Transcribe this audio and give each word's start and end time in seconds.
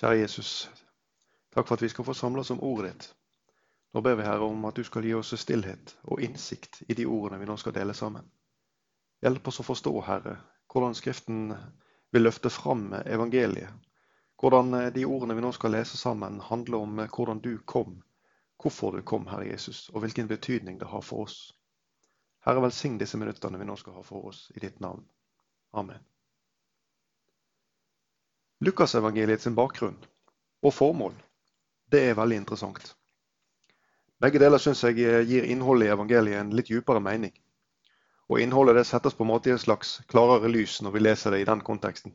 Kjære 0.00 0.22
Jesus, 0.22 0.50
takk 1.52 1.66
for 1.68 1.76
at 1.76 1.82
vi 1.84 1.88
skal 1.92 2.06
få 2.06 2.14
samle 2.16 2.40
oss 2.40 2.50
om 2.54 2.62
ordet 2.64 2.94
ditt. 2.94 3.08
Nå 3.92 4.00
ber 4.00 4.14
vi 4.16 4.24
Herre 4.24 4.46
om 4.48 4.62
at 4.64 4.78
du 4.78 4.84
skal 4.86 5.04
gi 5.04 5.12
oss 5.12 5.34
stillhet 5.36 5.92
og 6.08 6.22
innsikt 6.24 6.78
i 6.88 6.94
de 6.96 7.04
ordene 7.04 7.36
vi 7.42 7.48
nå 7.50 7.56
skal 7.60 7.74
dele 7.76 7.92
sammen. 7.92 8.24
Hjelp 9.20 9.50
oss 9.52 9.60
å 9.60 9.66
forstå, 9.66 9.92
Herre, 10.06 10.38
hvordan 10.72 10.96
Skriften 10.96 11.50
vil 12.16 12.24
løfte 12.24 12.48
fram 12.48 12.94
evangeliet. 13.02 13.76
Hvordan 14.40 14.72
de 14.94 15.04
ordene 15.04 15.36
vi 15.36 15.44
nå 15.44 15.52
skal 15.52 15.76
lese 15.76 16.00
sammen, 16.00 16.40
handler 16.48 16.80
om 16.80 17.02
hvordan 17.04 17.44
du 17.44 17.58
kom, 17.58 17.98
hvorfor 18.62 18.96
du 18.96 19.04
kom, 19.04 19.28
Herre 19.28 19.50
Jesus, 19.50 19.90
og 19.92 20.00
hvilken 20.06 20.32
betydning 20.32 20.80
det 20.80 20.88
har 20.88 21.04
for 21.04 21.26
oss. 21.26 21.42
Herre, 22.48 22.64
velsign 22.64 22.96
disse 22.96 23.20
minuttene 23.20 23.60
vi 23.60 23.68
nå 23.68 23.76
skal 23.76 24.00
ha 24.00 24.06
for 24.06 24.32
oss, 24.32 24.46
i 24.56 24.64
ditt 24.64 24.80
navn. 24.80 25.04
Amen. 25.76 26.09
Lukasevangeliet 28.60 29.42
sin 29.42 29.54
bakgrunn 29.56 29.96
og 30.60 30.74
formål, 30.76 31.14
det 31.88 32.02
er 32.10 32.18
veldig 32.18 32.42
interessant. 32.42 32.90
Begge 34.20 34.40
deler 34.42 34.60
syns 34.60 34.82
jeg 34.84 34.98
gir 35.28 35.46
innholdet 35.48 35.88
i 35.88 35.92
evangeliet 35.94 36.42
en 36.42 36.50
litt 36.52 36.68
dypere 36.68 37.00
mening. 37.00 37.32
Og 38.28 38.42
innholdet 38.44 38.76
det 38.76 38.84
settes 38.86 39.16
på 39.16 39.24
en 39.24 39.30
måte 39.32 39.48
i 39.48 39.54
et 39.54 39.62
slags 39.62 39.96
klarere 40.12 40.50
lys 40.52 40.76
når 40.84 40.92
vi 40.92 41.02
leser 41.02 41.32
det 41.32 41.40
i 41.40 41.48
den 41.48 41.62
konteksten. 41.64 42.12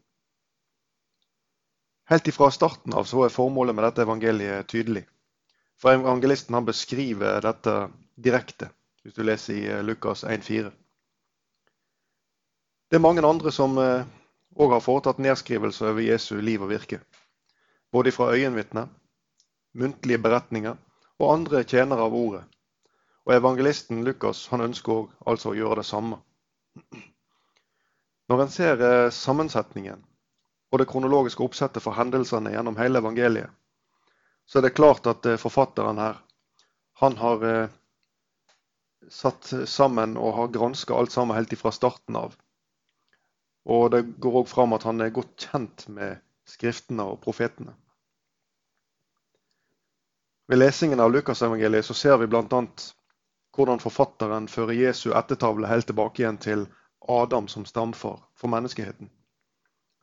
Helt 2.05 2.27
ifra 2.29 2.51
starten 2.53 2.93
av 2.93 3.09
så 3.09 3.25
er 3.25 3.33
formålet 3.33 3.75
med 3.75 3.87
dette 3.87 4.05
evangeliet 4.05 4.69
tydelig. 4.69 5.07
For 5.81 5.97
evangelisten 5.97 6.53
han 6.53 6.67
beskriver 6.67 7.41
dette 7.41 7.73
direkte, 8.15 8.69
hvis 9.01 9.17
du 9.17 9.23
leser 9.25 9.57
i 9.57 9.81
Lukas 9.83 10.23
1,4. 10.23 10.69
Det 12.85 12.99
er 12.99 13.03
mange 13.03 13.25
andre 13.25 13.51
som 13.51 13.73
eh, 13.81 14.05
og 14.55 14.71
har 14.71 14.83
foretatt 14.83 15.19
nedskrivelser 15.23 15.91
over 15.91 16.05
Jesu 16.05 16.35
liv 16.39 16.63
og 16.63 16.71
virke. 16.71 17.01
Både 17.91 18.11
fra 18.15 18.31
øyenvitner, 18.33 18.87
muntlige 19.75 20.21
beretninger 20.23 20.75
og 21.19 21.33
andre 21.33 21.63
tjenere 21.63 22.07
av 22.07 22.15
ordet. 22.15 22.43
Og 23.25 23.35
evangelisten 23.35 24.03
Lukas 24.05 24.45
han 24.51 24.63
ønsker 24.67 25.07
altså 25.27 25.51
å 25.51 25.57
gjøre 25.57 25.81
det 25.81 25.87
samme. 25.89 26.19
Når 28.29 28.41
en 28.41 28.51
ser 28.53 28.81
eh, 28.81 29.13
sammensetningen 29.13 30.01
og 30.71 30.81
det 30.81 30.87
kronologiske 30.89 31.43
oppsettet 31.45 31.83
for 31.83 31.97
hendelsene 31.97 32.53
gjennom 32.55 32.77
hele 32.79 33.01
evangeliet, 33.03 33.51
så 34.45 34.59
er 34.59 34.67
det 34.67 34.75
klart 34.77 35.07
at 35.09 35.25
eh, 35.29 35.41
forfatteren 35.41 36.01
her 36.01 36.21
han 37.01 37.17
har 37.19 37.45
eh, 37.49 37.75
satt 39.11 39.51
sammen 39.69 40.17
og 40.17 40.33
har 40.39 40.53
granska 40.53 40.95
alt 40.95 41.13
sammen 41.13 41.37
helt 41.37 41.53
fra 41.59 41.73
starten 41.75 42.17
av. 42.17 42.33
Og 43.65 43.89
det 43.91 44.03
går 44.21 44.41
òg 44.41 44.49
fram 44.49 44.75
at 44.77 44.85
han 44.85 45.01
er 45.01 45.13
godt 45.13 45.47
kjent 45.47 45.87
med 45.89 46.21
skriftene 46.45 47.07
og 47.09 47.19
profetene. 47.23 47.73
Ved 50.47 50.61
lesingen 50.61 51.01
av 51.01 51.09
Lukasevangeliet 51.09 51.89
ser 51.97 52.19
vi 52.21 52.27
bl.a. 52.29 52.61
hvordan 53.57 53.81
forfatteren 53.81 54.47
fører 54.47 54.77
Jesu 54.77 55.09
ettertavle 55.17 55.71
helt 55.71 55.89
tilbake 55.89 56.21
igjen 56.21 56.37
til 56.37 56.67
Adam 57.09 57.47
som 57.47 57.65
stamfar 57.65 58.19
for 58.37 58.53
menneskeheten. 58.53 59.09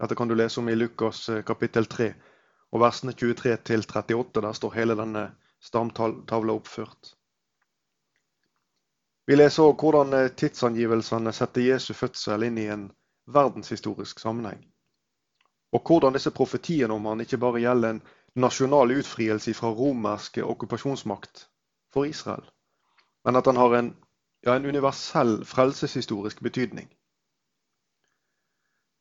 Dette 0.02 0.18
kan 0.18 0.28
du 0.28 0.34
lese 0.34 0.58
om 0.60 0.68
i 0.68 0.74
Lukas 0.74 1.28
eh, 1.28 1.44
kapittel 1.46 1.86
3 1.86 2.08
og 2.72 2.80
versene 2.82 3.12
23 3.14 3.56
til 3.62 3.84
38. 3.86 4.40
Der 4.42 4.52
står 4.52 4.74
hele 4.74 4.96
denne 4.98 5.28
stamtavla 5.62 6.56
oppført. 6.56 7.12
Vi 9.26 9.36
leser 9.38 9.68
òg 9.68 9.78
hvordan 9.78 10.16
eh, 10.18 10.32
tidsangivelsene 10.34 11.32
setter 11.32 11.68
Jesu 11.68 11.92
fødsel 11.94 12.48
inn 12.48 12.58
i 12.58 12.66
en 12.74 12.88
verdenshistorisk 13.26 14.18
sammenheng. 14.18 14.64
Og 15.72 15.82
hvordan 15.86 16.12
disse 16.12 16.30
profetiene 16.30 16.94
om 16.94 17.06
han 17.06 17.20
ikke 17.20 17.40
bare 17.40 17.60
gjelder 17.62 17.94
en 17.94 18.02
nasjonal 18.34 18.92
utfrielse 18.98 19.54
fra 19.54 19.70
romerske 19.72 20.44
okkupasjonsmakt 20.44 21.46
for 21.92 22.04
Israel, 22.04 22.44
men 23.24 23.36
at 23.36 23.46
han 23.46 23.56
har 23.56 23.76
en, 23.76 23.92
ja, 24.42 24.56
en 24.56 24.66
universell 24.66 25.44
frelseshistorisk 25.44 26.42
betydning. 26.42 26.88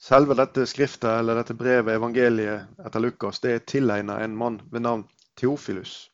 Selve 0.02 0.34
dette 0.34 0.66
skriftet, 0.66 1.20
eller 1.20 1.38
dette 1.38 1.54
brevet, 1.54 1.96
evangeliet 1.96 2.80
etter 2.86 3.04
Lukas, 3.04 3.40
det 3.40 3.52
er 3.54 3.66
tilegnet 3.66 4.24
en 4.24 4.38
mann 4.38 4.62
ved 4.72 4.82
navn 4.82 5.04
Theofilus. 5.38 6.12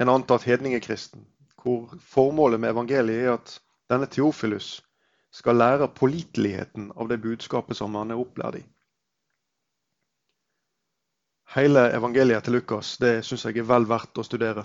En 0.00 0.08
antatt 0.08 0.42
hedningekristen, 0.48 1.26
hvor 1.62 1.94
formålet 2.00 2.60
med 2.60 2.72
evangeliet 2.74 3.26
er 3.26 3.36
at 3.36 3.60
denne 3.90 4.08
Theofilus 4.10 4.80
skal 5.30 5.56
lære 5.56 5.88
påliteligheten 5.94 6.90
av 6.96 7.08
det 7.08 7.20
budskapet 7.22 7.76
som 7.78 7.94
han 7.94 8.10
er 8.10 8.20
opplært 8.20 8.60
i. 8.60 8.64
Hele 11.54 11.88
evangeliet 11.94 12.44
til 12.46 12.58
Lukas 12.58 12.96
det 13.02 13.24
syns 13.26 13.44
jeg 13.46 13.58
er 13.58 13.66
vel 13.66 13.88
verdt 13.90 14.18
å 14.18 14.26
studere. 14.26 14.64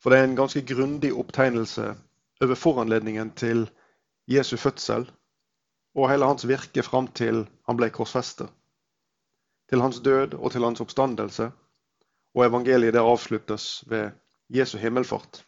For 0.00 0.12
det 0.12 0.20
er 0.20 0.28
en 0.28 0.38
ganske 0.38 0.62
grundig 0.64 1.12
opptegnelse 1.12 1.90
over 2.44 2.58
foranledningen 2.60 3.32
til 3.36 3.66
Jesu 4.28 4.56
fødsel 4.56 5.06
og 5.96 6.10
hele 6.10 6.28
hans 6.28 6.44
virke 6.48 6.82
fram 6.84 7.08
til 7.08 7.46
han 7.68 7.76
ble 7.76 7.88
korsfestet. 7.90 8.50
Til 9.68 9.80
hans 9.80 10.00
død 10.04 10.36
og 10.36 10.52
til 10.52 10.64
hans 10.64 10.80
oppstandelse. 10.80 11.50
Og 12.36 12.44
evangeliet 12.44 12.94
der 12.94 13.08
avsluttes 13.08 13.84
ved 13.88 14.10
Jesu 14.52 14.76
himmelfart. 14.78 15.46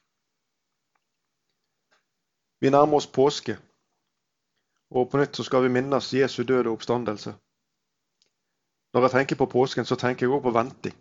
Vi 2.61 2.71
nærmer 2.71 2.97
oss 2.97 3.07
påske. 3.07 3.59
Og 4.91 5.11
på 5.11 5.19
nytt 5.21 5.37
så 5.37 5.45
skal 5.45 5.63
vi 5.63 5.73
minnes 5.73 6.13
Jesu 6.15 6.43
død 6.43 6.67
og 6.67 6.73
oppstandelse. 6.79 7.35
Når 8.95 9.03
jeg 9.03 9.11
tenker 9.11 9.37
på 9.37 9.47
påsken, 9.47 9.85
så 9.85 9.97
tenker 9.97 10.27
jeg 10.27 10.33
òg 10.33 10.43
på 10.43 10.55
venting. 10.57 10.97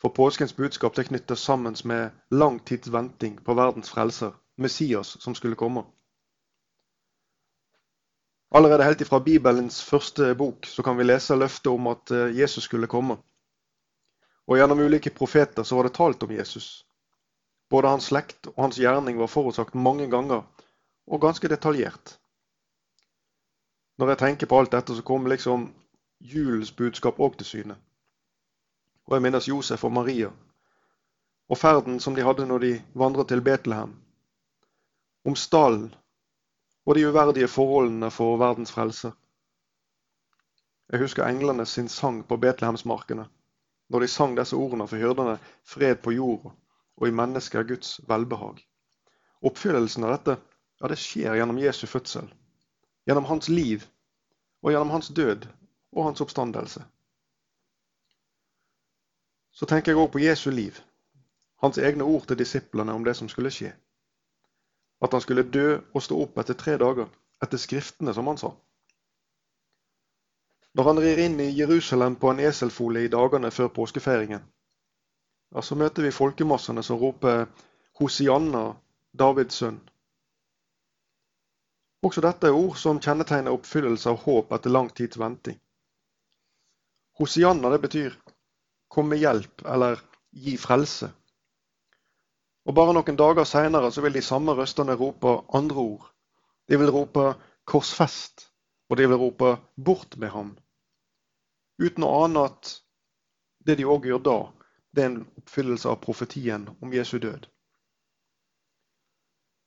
For 0.00 0.10
påskens 0.10 0.56
budskap 0.56 0.96
det 0.96 1.06
knyttes 1.06 1.38
sammen 1.38 1.76
med 1.84 2.10
lang 2.30 2.60
tids 2.66 2.92
venting 2.92 3.36
på 3.44 3.54
verdens 3.54 3.90
frelser, 3.90 4.32
Messias, 4.56 5.16
som 5.20 5.34
skulle 5.34 5.56
komme. 5.56 5.84
Allerede 8.54 8.84
helt 8.84 9.00
ifra 9.00 9.20
Bibelens 9.20 9.84
første 9.84 10.34
bok 10.34 10.66
så 10.66 10.82
kan 10.82 10.96
vi 10.96 11.04
lese 11.04 11.36
løftet 11.36 11.70
om 11.72 11.86
at 11.86 12.10
eh, 12.10 12.34
Jesus 12.36 12.64
skulle 12.64 12.86
komme. 12.86 13.16
Og 14.46 14.58
Gjennom 14.58 14.80
ulike 14.80 15.10
profeter 15.10 15.62
så 15.62 15.76
var 15.76 15.88
det 15.88 15.94
talt 15.96 16.22
om 16.22 16.34
Jesus. 16.34 16.84
Både 17.70 17.88
hans 17.88 18.10
slekt 18.10 18.50
og 18.50 18.58
hans 18.64 18.80
gjerning 18.80 19.16
var 19.20 19.30
forutsagt 19.32 19.74
mange 19.74 20.10
ganger, 20.10 20.42
og 21.06 21.20
ganske 21.20 21.48
detaljert. 21.48 22.18
Når 23.98 24.08
jeg 24.08 24.18
tenker 24.18 24.46
på 24.46 24.58
alt 24.58 24.72
dette, 24.72 24.94
så 24.96 25.02
kommer 25.02 25.30
liksom 25.30 25.68
julens 26.20 26.72
budskap 26.72 27.20
òg 27.20 27.36
til 27.38 27.46
syne. 27.46 27.76
Og 29.06 29.16
jeg 29.16 29.22
minnes 29.22 29.48
Josef 29.48 29.84
og 29.84 29.92
Maria 29.92 30.30
og 31.52 31.58
ferden 31.58 31.98
som 32.00 32.14
de 32.16 32.24
hadde 32.24 32.46
når 32.48 32.62
de 32.64 32.70
vandret 32.96 33.28
til 33.28 33.42
Betlehem. 33.44 33.92
Om 35.28 35.36
stallen 35.36 35.90
og 36.86 36.96
de 36.96 37.04
uverdige 37.08 37.48
forholdene 37.48 38.10
for 38.10 38.38
verdens 38.40 38.72
frelse. 38.72 39.12
Jeg 40.92 41.00
husker 41.00 41.26
englene 41.26 41.66
sin 41.66 41.88
sang 41.88 42.22
på 42.28 42.36
Betlehemsmarkene, 42.36 43.26
når 43.88 44.00
de 44.00 44.08
sang 44.08 44.36
disse 44.38 44.56
ordene 44.56 44.88
for 44.88 44.96
hyrdene 44.96 45.38
'Fred 45.64 46.02
på 46.02 46.10
jorda 46.12 46.50
og 46.96 47.08
i 47.08 47.10
mennesket 47.10 47.68
Guds 47.68 48.00
velbehag'. 48.08 48.64
Oppfyllelsen 49.42 50.04
av 50.04 50.16
dette 50.16 50.36
ja, 50.80 50.88
det 50.88 50.98
skjer 50.98 51.36
gjennom 51.36 51.58
Jesu 51.58 51.86
fødsel 51.86 52.32
gjennom 53.06 53.24
hans 53.24 53.48
liv 53.48 53.84
og 54.62 54.70
gjennom 54.70 54.90
hans 54.90 55.08
død 55.08 55.46
og 55.92 56.04
hans 56.04 56.20
oppstandelse. 56.20 56.84
Så 59.52 59.66
tenker 59.66 59.92
jeg 59.92 60.00
òg 60.00 60.12
på 60.12 60.22
Jesu 60.22 60.50
liv, 60.50 60.78
hans 61.60 61.78
egne 61.78 62.04
ord 62.04 62.26
til 62.26 62.38
disiplene 62.38 62.92
om 62.92 63.04
det 63.04 63.16
som 63.16 63.28
skulle 63.28 63.52
skje. 63.52 63.72
At 65.02 65.12
han 65.12 65.20
skulle 65.20 65.50
dø 65.50 65.80
og 65.92 66.02
stå 66.02 66.18
opp 66.24 66.38
etter 66.38 66.56
tre 66.58 66.78
dager, 66.80 67.10
etter 67.42 67.58
Skriftene, 67.58 68.14
som 68.14 68.26
han 68.30 68.38
sa. 68.38 68.52
Når 70.74 70.88
han 70.88 71.00
rir 71.04 71.20
inn 71.20 71.40
i 71.40 71.50
Jerusalem 71.52 72.16
på 72.16 72.30
en 72.30 72.40
eselfole 72.40 73.02
i 73.04 73.10
dagene 73.12 73.50
før 73.50 73.68
påskefeiringen, 73.76 74.40
ja, 75.52 75.60
så 75.60 75.76
møter 75.76 76.06
vi 76.06 76.14
folkemassene 76.16 76.82
som 76.82 77.00
roper 77.02 77.44
Hosianna, 78.00 78.70
Davids 79.12 79.58
sønn. 79.60 79.80
Også 82.02 82.22
dette 82.24 82.48
er 82.50 82.56
ord 82.58 82.78
som 82.80 82.98
kjennetegner 82.98 83.54
oppfyllelse 83.54 84.10
av 84.10 84.22
håp 84.24 84.52
etter 84.56 84.74
lang 84.74 84.88
tids 84.90 85.18
venting. 85.22 85.58
Hosianna 87.18 87.70
det 87.70 87.78
betyr 87.82 88.16
'kom 88.88 89.08
med 89.08 89.18
hjelp' 89.18 89.62
eller 89.74 90.00
'gi 90.32 90.56
frelse'. 90.56 91.10
Og 92.66 92.74
Bare 92.74 92.92
noen 92.94 93.16
dager 93.16 93.44
seinere 93.44 94.02
vil 94.02 94.12
de 94.12 94.22
samme 94.22 94.52
røstene 94.52 94.96
rope 94.98 95.44
andre 95.54 95.76
ord. 95.76 96.10
De 96.68 96.78
vil 96.78 96.90
rope 96.90 97.34
'korsfest', 97.66 98.50
og 98.88 98.96
de 98.96 99.06
vil 99.08 99.18
rope 99.18 99.58
'bort 99.76 100.16
med 100.16 100.30
ham'. 100.30 100.56
Uten 101.78 102.04
å 102.04 102.24
ane 102.24 102.44
at 102.44 102.82
det 103.66 103.78
de 103.78 103.84
òg 103.84 104.06
gjør 104.06 104.22
da, 104.22 104.52
det 104.92 105.02
er 105.02 105.06
en 105.06 105.26
oppfyllelse 105.38 105.88
av 105.88 106.00
profetien 106.00 106.68
om 106.82 106.92
Jesu 106.92 107.18
død. 107.18 107.46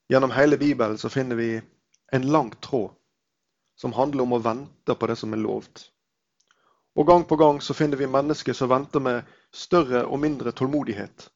Gjennom 0.10 0.32
hele 0.32 0.58
Bibelen 0.58 0.98
så 0.98 1.10
finner 1.10 1.36
vi 1.36 1.62
en 2.16 2.28
lang 2.32 2.52
tråd 2.64 2.94
som 3.76 3.94
handler 3.94 4.24
om 4.24 4.34
å 4.38 4.42
vente 4.44 4.96
på 4.96 5.08
det 5.12 5.18
som 5.20 5.34
er 5.36 5.42
lovt. 5.44 5.90
Og 6.96 7.08
gang 7.08 7.26
på 7.28 7.36
gang 7.36 7.60
så 7.62 7.76
finner 7.76 8.00
vi 8.00 8.08
mennesker 8.08 8.56
som 8.56 8.72
venter 8.72 9.04
med 9.04 9.32
større 9.52 10.06
og 10.06 10.20
mindre 10.24 10.52
tålmodighet. 10.56 11.28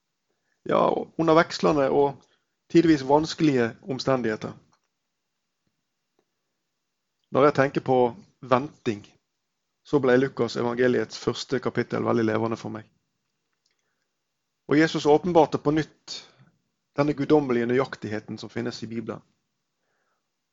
Ja, 0.63 0.87
under 1.19 1.35
vekslende 1.35 1.89
og 1.91 2.21
tidvis 2.71 3.03
vanskelige 3.03 3.73
omstendigheter. 3.81 4.53
Når 7.31 7.45
jeg 7.45 7.55
tenker 7.59 7.83
på 7.85 7.97
venting, 8.41 9.03
så 9.83 9.99
ble 9.99 10.15
Lukas 10.17 10.55
evangeliets 10.57 11.19
første 11.19 11.59
kapittel 11.59 12.07
veldig 12.07 12.25
levende 12.25 12.57
for 12.57 12.73
meg. 12.73 12.87
Og 14.69 14.77
Jesus 14.79 15.05
åpenbarte 15.09 15.57
på 15.57 15.73
nytt 15.75 16.15
denne 16.97 17.13
guddommelige 17.17 17.67
nøyaktigheten 17.69 18.37
som 18.37 18.51
finnes 18.53 18.83
i 18.83 18.89
Bibelen. 18.89 19.21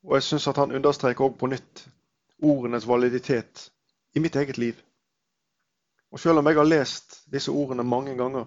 Og 0.05 0.17
jeg 0.17 0.23
syns 0.23 0.49
at 0.49 0.57
han 0.57 0.75
understreker 0.75 1.25
også 1.25 1.39
på 1.39 1.51
nytt 1.51 1.87
ordenes 2.43 2.87
validitet 2.89 3.71
i 4.15 4.21
mitt 4.21 4.37
eget 4.37 4.59
liv. 4.59 4.75
Og 6.13 6.21
selv 6.21 6.39
om 6.39 6.47
jeg 6.47 6.57
har 6.57 6.69
lest 6.69 7.21
disse 7.33 7.51
ordene 7.51 7.85
mange 7.85 8.15
ganger, 8.17 8.45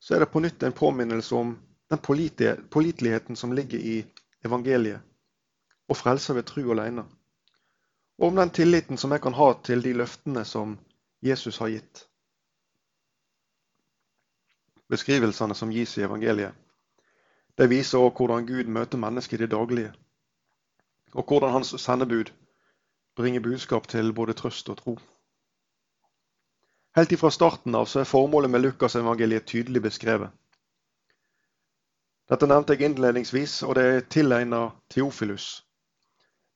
så 0.00 0.14
er 0.14 0.24
det 0.24 0.32
på 0.32 0.40
nytt 0.40 0.62
en 0.62 0.72
påminnelse 0.72 1.34
om 1.34 1.56
den 1.90 1.98
påliteligheten 2.70 3.36
som 3.36 3.52
ligger 3.52 3.78
i 3.78 4.04
evangeliet 4.44 5.00
og 5.88 5.96
frelser 5.96 6.34
ved 6.34 6.48
tru 6.48 6.70
alene. 6.72 7.04
Og 8.18 8.28
om 8.28 8.36
den 8.36 8.50
tilliten 8.50 8.98
som 8.98 9.12
jeg 9.12 9.22
kan 9.22 9.34
ha 9.34 9.52
til 9.64 9.82
de 9.84 9.92
løftene 9.92 10.44
som 10.44 10.78
Jesus 11.22 11.58
har 11.58 11.68
gitt 11.68 12.06
beskrivelsene 14.92 15.54
som 15.54 15.70
gis 15.72 15.96
i 15.98 16.04
evangeliet. 16.04 16.52
Det 17.56 17.68
viser 17.70 18.00
også 18.00 18.16
hvordan 18.16 18.46
Gud 18.46 18.68
møter 18.68 19.00
mennesket 19.00 19.40
i 19.40 19.44
det 19.44 19.52
daglige, 19.54 19.92
og 21.14 21.24
hvordan 21.28 21.52
hans 21.52 21.74
sendebud 21.78 22.30
bringer 23.16 23.40
budskap 23.40 23.88
til 23.88 24.12
både 24.12 24.32
trøst 24.32 24.68
og 24.68 24.76
tro. 24.76 24.98
Helt 26.96 27.12
ifra 27.12 27.30
starten 27.30 27.74
av 27.74 27.86
så 27.88 28.00
er 28.00 28.08
formålet 28.08 28.50
med 28.50 28.60
Lukasevangeliet 28.60 29.46
tydelig 29.48 29.82
beskrevet. 29.82 30.30
Dette 32.28 32.46
nevnte 32.46 32.76
jeg 32.76 32.88
innledningsvis, 32.88 33.62
og 33.62 33.74
det 33.76 33.84
er 33.84 34.04
tilegnet 34.08 34.72
Theofilus. 34.90 35.64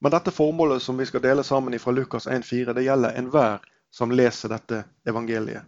Men 0.01 0.13
dette 0.13 0.33
formålet 0.33 0.83
som 0.83 0.99
vi 0.99 1.07
skal 1.09 1.25
dele 1.25 1.45
sammen 1.45 1.79
fra 1.81 1.93
Lukas 1.93 2.27
1,4, 2.27 2.73
det 2.73 2.85
gjelder 2.85 3.17
enhver 3.17 3.65
som 3.91 4.13
leser 4.13 4.53
dette 4.53 4.85
evangeliet. 5.09 5.65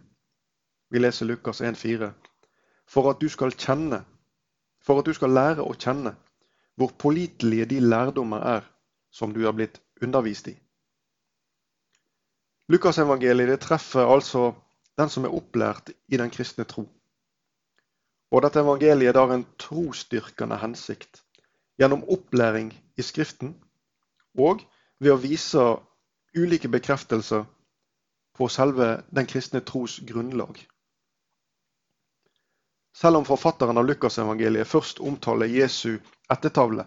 Vi 0.89 0.99
leser 0.99 1.25
Lukas 1.25 1.61
1,4 1.61 2.11
for 2.89 3.09
at 3.09 3.21
du 3.21 3.29
skal 3.29 3.53
kjenne, 3.53 4.01
for 4.81 4.99
at 4.99 5.05
du 5.05 5.13
skal 5.13 5.33
lære 5.33 5.65
å 5.65 5.75
kjenne 5.77 6.15
hvor 6.79 6.93
pålitelige 6.97 7.67
de 7.69 7.79
lærdommer 7.83 8.45
er 8.55 8.69
som 9.11 9.33
du 9.33 9.43
har 9.45 9.53
blitt 9.57 9.79
undervist 10.01 10.47
i. 10.47 10.55
Lukasevangeliet 12.69 13.61
treffer 13.61 14.05
altså 14.05 14.53
den 14.99 15.09
som 15.09 15.25
er 15.25 15.33
opplært 15.33 15.89
i 16.07 16.19
den 16.21 16.29
kristne 16.29 16.67
tro. 16.69 16.85
Og 18.29 18.43
dette 18.45 18.61
evangeliet 18.61 19.17
har 19.17 19.31
en 19.33 19.45
trosstyrkende 19.57 20.59
hensikt 20.61 21.23
gjennom 21.81 22.03
opplæring 22.13 22.69
i 22.99 23.05
Skriften 23.05 23.55
og 24.37 24.61
ved 24.99 25.15
å 25.15 25.21
vise 25.21 25.63
ulike 26.37 26.69
bekreftelser 26.69 27.47
på 28.37 28.47
selve 28.51 28.99
den 29.09 29.25
kristne 29.25 29.63
tros 29.65 29.97
grunnlag. 30.05 30.59
Selv 32.95 33.21
om 33.21 33.25
forfatteren 33.25 33.79
av 33.79 33.87
Lukasevangeliet 33.87 34.67
først 34.67 34.99
omtaler 34.99 35.49
Jesu 35.49 35.97
ettertavle, 36.29 36.85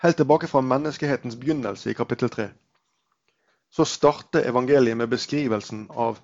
helt 0.00 0.16
tilbake 0.16 0.48
fra 0.48 0.60
menneskehetens 0.60 1.36
begynnelse 1.36 1.90
i 1.90 1.94
kapittel 1.94 2.30
3, 2.30 2.48
så 3.70 3.84
starter 3.84 4.48
evangeliet 4.48 4.96
med 4.96 5.08
beskrivelsen 5.08 5.86
av 5.90 6.18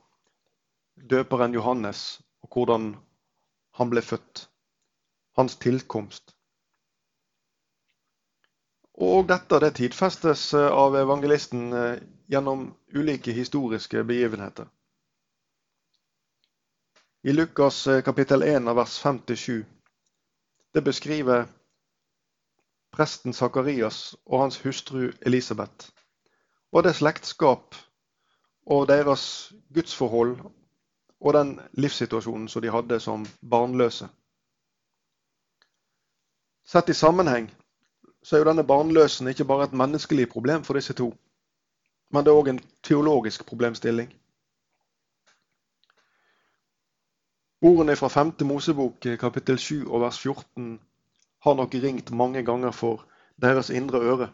døperen 0.97 1.55
Johannes 1.55 2.21
og 2.43 2.53
hvordan 2.53 2.95
han 3.77 3.93
ble 3.93 4.03
født. 4.03 4.47
Hans 5.37 5.59
tilkomst. 5.61 6.33
Og 8.97 9.27
dette 9.29 9.59
det 9.61 9.75
tidfestes 9.77 10.55
av 10.57 10.97
evangelisten 10.97 11.67
eh, 11.77 11.99
gjennom 12.33 12.71
ulike 12.97 13.35
historiske 13.37 14.01
begivenheter. 14.09 14.71
I 17.23 17.37
Lukas 17.37 17.87
eh, 17.87 18.01
kapittel 18.01 18.43
1 18.43 18.73
av 18.73 18.81
vers 18.81 18.97
5-7 19.05 19.61
det 20.73 20.83
beskriver 20.85 21.47
presten 22.97 23.33
Sakarias 23.33 24.17
og 24.27 24.41
hans 24.41 24.57
hustru 24.65 25.11
Elisabeth. 25.21 25.91
Og 26.73 26.85
det 26.85 26.95
slektskap 26.97 27.75
og 28.67 28.89
deres 28.89 29.53
gudsforhold 29.75 30.39
og 31.21 31.35
den 31.35 31.61
livssituasjonen 31.73 32.49
som 32.49 32.63
de 32.63 32.73
hadde 32.73 33.01
som 33.01 33.27
barnløse. 33.51 34.09
Sett 36.67 36.89
i 36.89 36.97
sammenheng 36.99 37.51
så 38.23 38.37
er 38.37 38.43
jo 38.43 38.49
denne 38.49 38.67
barnløsen 38.67 39.29
ikke 39.29 39.45
bare 39.45 39.69
et 39.69 39.77
menneskelig 39.77 40.29
problem 40.29 40.65
for 40.65 40.75
disse 40.75 40.97
to, 40.99 41.13
men 42.11 42.25
det 42.25 42.33
er 42.33 42.41
òg 42.41 42.49
en 42.51 42.65
teologisk 42.83 43.47
problemstilling. 43.47 44.11
Ordene 47.63 47.97
fra 47.97 48.09
5. 48.09 48.35
Mosebok 48.45 49.07
kapittel 49.21 49.59
7 49.59 49.93
og 49.93 50.01
vers 50.01 50.19
14 50.19 50.81
har 51.47 51.55
nok 51.55 51.75
ringt 51.75 52.11
mange 52.11 52.43
ganger 52.43 52.75
for 52.75 53.07
deres 53.43 53.71
indre 53.71 54.01
øre. 54.03 54.29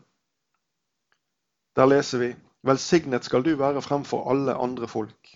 Der 1.77 1.87
leser 1.87 2.19
vi 2.19 2.33
Velsignet 2.63 3.25
skal 3.27 3.43
du 3.43 3.57
være 3.59 3.83
fremfor 3.83 4.31
alle 4.31 4.55
andre 4.55 4.89
folk. 4.89 5.31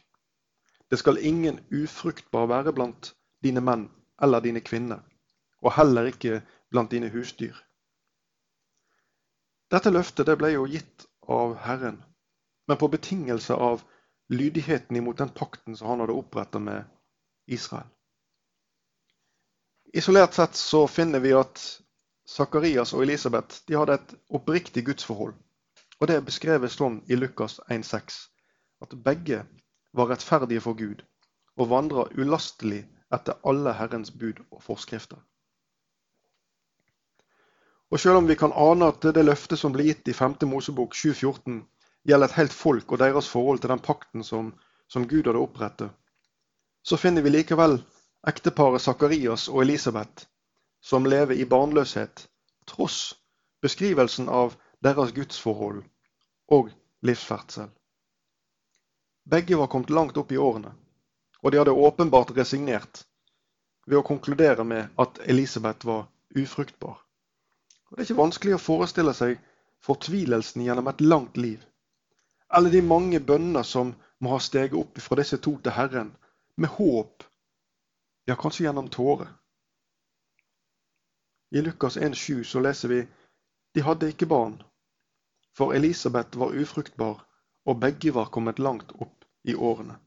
Det 0.91 0.99
skal 0.99 1.19
ingen 1.19 1.59
ufruktbar 1.75 2.47
være 2.47 2.73
blant 2.73 3.17
dine 3.43 3.61
menn 3.61 3.89
eller 4.23 4.41
dine 4.41 4.61
kvinner, 4.61 5.01
og 5.59 5.75
heller 5.75 6.07
ikke 6.07 6.43
blant 6.71 6.91
dine 6.95 7.11
husdyr. 7.11 7.57
Dette 9.75 9.91
løftet 9.91 10.31
det 10.31 10.39
ble 10.39 10.53
jo 10.55 10.69
gitt 10.71 11.09
av 11.27 11.57
Herren, 11.67 11.99
men 12.71 12.79
på 12.79 12.89
betingelse 12.95 13.55
av 13.55 13.83
lydigheten 14.31 14.97
imot 14.97 15.19
den 15.19 15.35
pakten 15.35 15.77
som 15.77 15.91
han 15.91 16.05
hadde 16.05 16.15
oppretta 16.15 16.63
med 16.63 16.87
Israel. 17.47 17.91
Isolert 19.97 20.35
sett 20.35 20.55
så 20.55 20.87
finner 20.89 21.23
vi 21.25 21.31
at 21.33 21.61
Sakarias 22.29 22.91
og 22.93 23.07
Elisabeth 23.07 23.63
de 23.65 23.79
hadde 23.81 23.95
et 23.97 24.11
oppriktig 24.29 24.83
gudsforhold. 24.85 25.33
Og 26.01 26.11
Det 26.11 26.19
beskreves 26.27 26.77
sånn 26.77 26.99
i 27.09 27.17
Lukas 27.17 27.55
1,6 27.73 28.19
at 28.85 28.93
begge 29.07 29.39
var 29.97 30.11
rettferdige 30.13 30.61
for 30.61 30.77
Gud 30.77 31.01
og 31.57 31.71
vandra 31.73 32.05
ulastelig 32.13 32.83
etter 33.09 33.41
alle 33.49 33.73
Herrens 33.79 34.13
bud 34.13 34.45
og 34.51 34.61
forskrifter. 34.67 35.17
Og 37.89 38.01
Selv 38.01 38.21
om 38.21 38.29
vi 38.29 38.37
kan 38.37 38.53
ane 38.53 38.93
at 38.93 39.01
det 39.01 39.25
løftet 39.25 39.65
som 39.65 39.73
ble 39.73 39.89
gitt 39.89 40.13
i 40.13 40.19
5. 40.21 40.37
Mosebok 40.53 40.93
7,14 40.93 41.63
gjelder 42.05 42.29
et 42.29 42.41
helt 42.43 42.53
folk 42.53 42.93
og 42.93 43.01
deres 43.01 43.33
forhold 43.33 43.65
til 43.65 43.73
den 43.73 43.81
pakten 43.81 44.25
som, 44.25 44.53
som 44.93 45.09
Gud 45.09 45.25
hadde 45.25 45.41
opprettet, 45.41 45.89
så 46.85 47.01
finner 47.01 47.25
vi 47.25 47.33
likevel 47.33 47.81
ekteparet 48.27 48.83
Sakarias 48.83 49.49
og 49.49 49.63
Elisabeth 49.63 50.27
som 50.83 51.07
lever 51.07 51.35
i 51.35 51.45
barnløshet, 51.45 52.29
tross 52.67 53.15
beskrivelsen 53.63 54.29
av 54.29 54.55
deres 54.85 55.13
gudsforhold 55.17 55.83
og 56.55 56.71
livsferdsel. 57.07 57.71
Begge 59.27 59.59
var 59.59 59.71
kommet 59.71 59.91
langt 59.91 60.19
opp 60.23 60.31
i 60.33 60.39
årene, 60.39 60.71
og 61.43 61.53
de 61.53 61.59
hadde 61.59 61.75
åpenbart 61.75 62.31
resignert 62.37 63.03
ved 63.87 63.99
å 63.99 64.07
konkludere 64.07 64.65
med 64.65 64.95
at 65.03 65.19
Elisabeth 65.27 65.87
var 65.87 66.07
ufruktbar. 66.37 67.01
Og 67.91 67.97
Det 67.97 68.03
er 68.03 68.09
ikke 68.09 68.23
vanskelig 68.23 68.55
å 68.55 68.63
forestille 68.63 69.15
seg 69.15 69.41
fortvilelsen 69.83 70.63
gjennom 70.63 70.91
et 70.91 71.03
langt 71.03 71.37
liv, 71.37 71.63
eller 72.55 72.71
de 72.71 72.83
mange 72.83 73.21
bønner 73.21 73.67
som 73.67 73.95
må 74.23 74.35
ha 74.35 74.39
steget 74.43 74.79
opp 74.79 74.99
fra 75.03 75.19
disse 75.19 75.39
to 75.43 75.57
til 75.63 75.75
Herren 75.75 76.15
med 76.57 76.71
håp, 76.79 77.27
ja, 78.27 78.37
kanskje 78.37 78.65
gjennom 78.67 78.89
tårer. 78.89 79.29
I 81.51 81.63
Lukas 81.63 81.97
1,7 81.97 82.43
så 82.45 82.61
leser 82.61 82.89
vi 82.89 83.07
de 83.75 83.83
hadde 83.85 84.09
ikke 84.11 84.27
barn, 84.27 84.57
for 85.57 85.75
Elisabeth 85.75 86.39
var 86.39 86.55
ufruktbar, 86.57 87.23
og 87.67 87.81
begge 87.81 88.15
var 88.15 88.31
kommet 88.33 88.59
langt 88.59 88.93
opp 88.93 89.25
i 89.45 89.55
årene. 89.55 89.99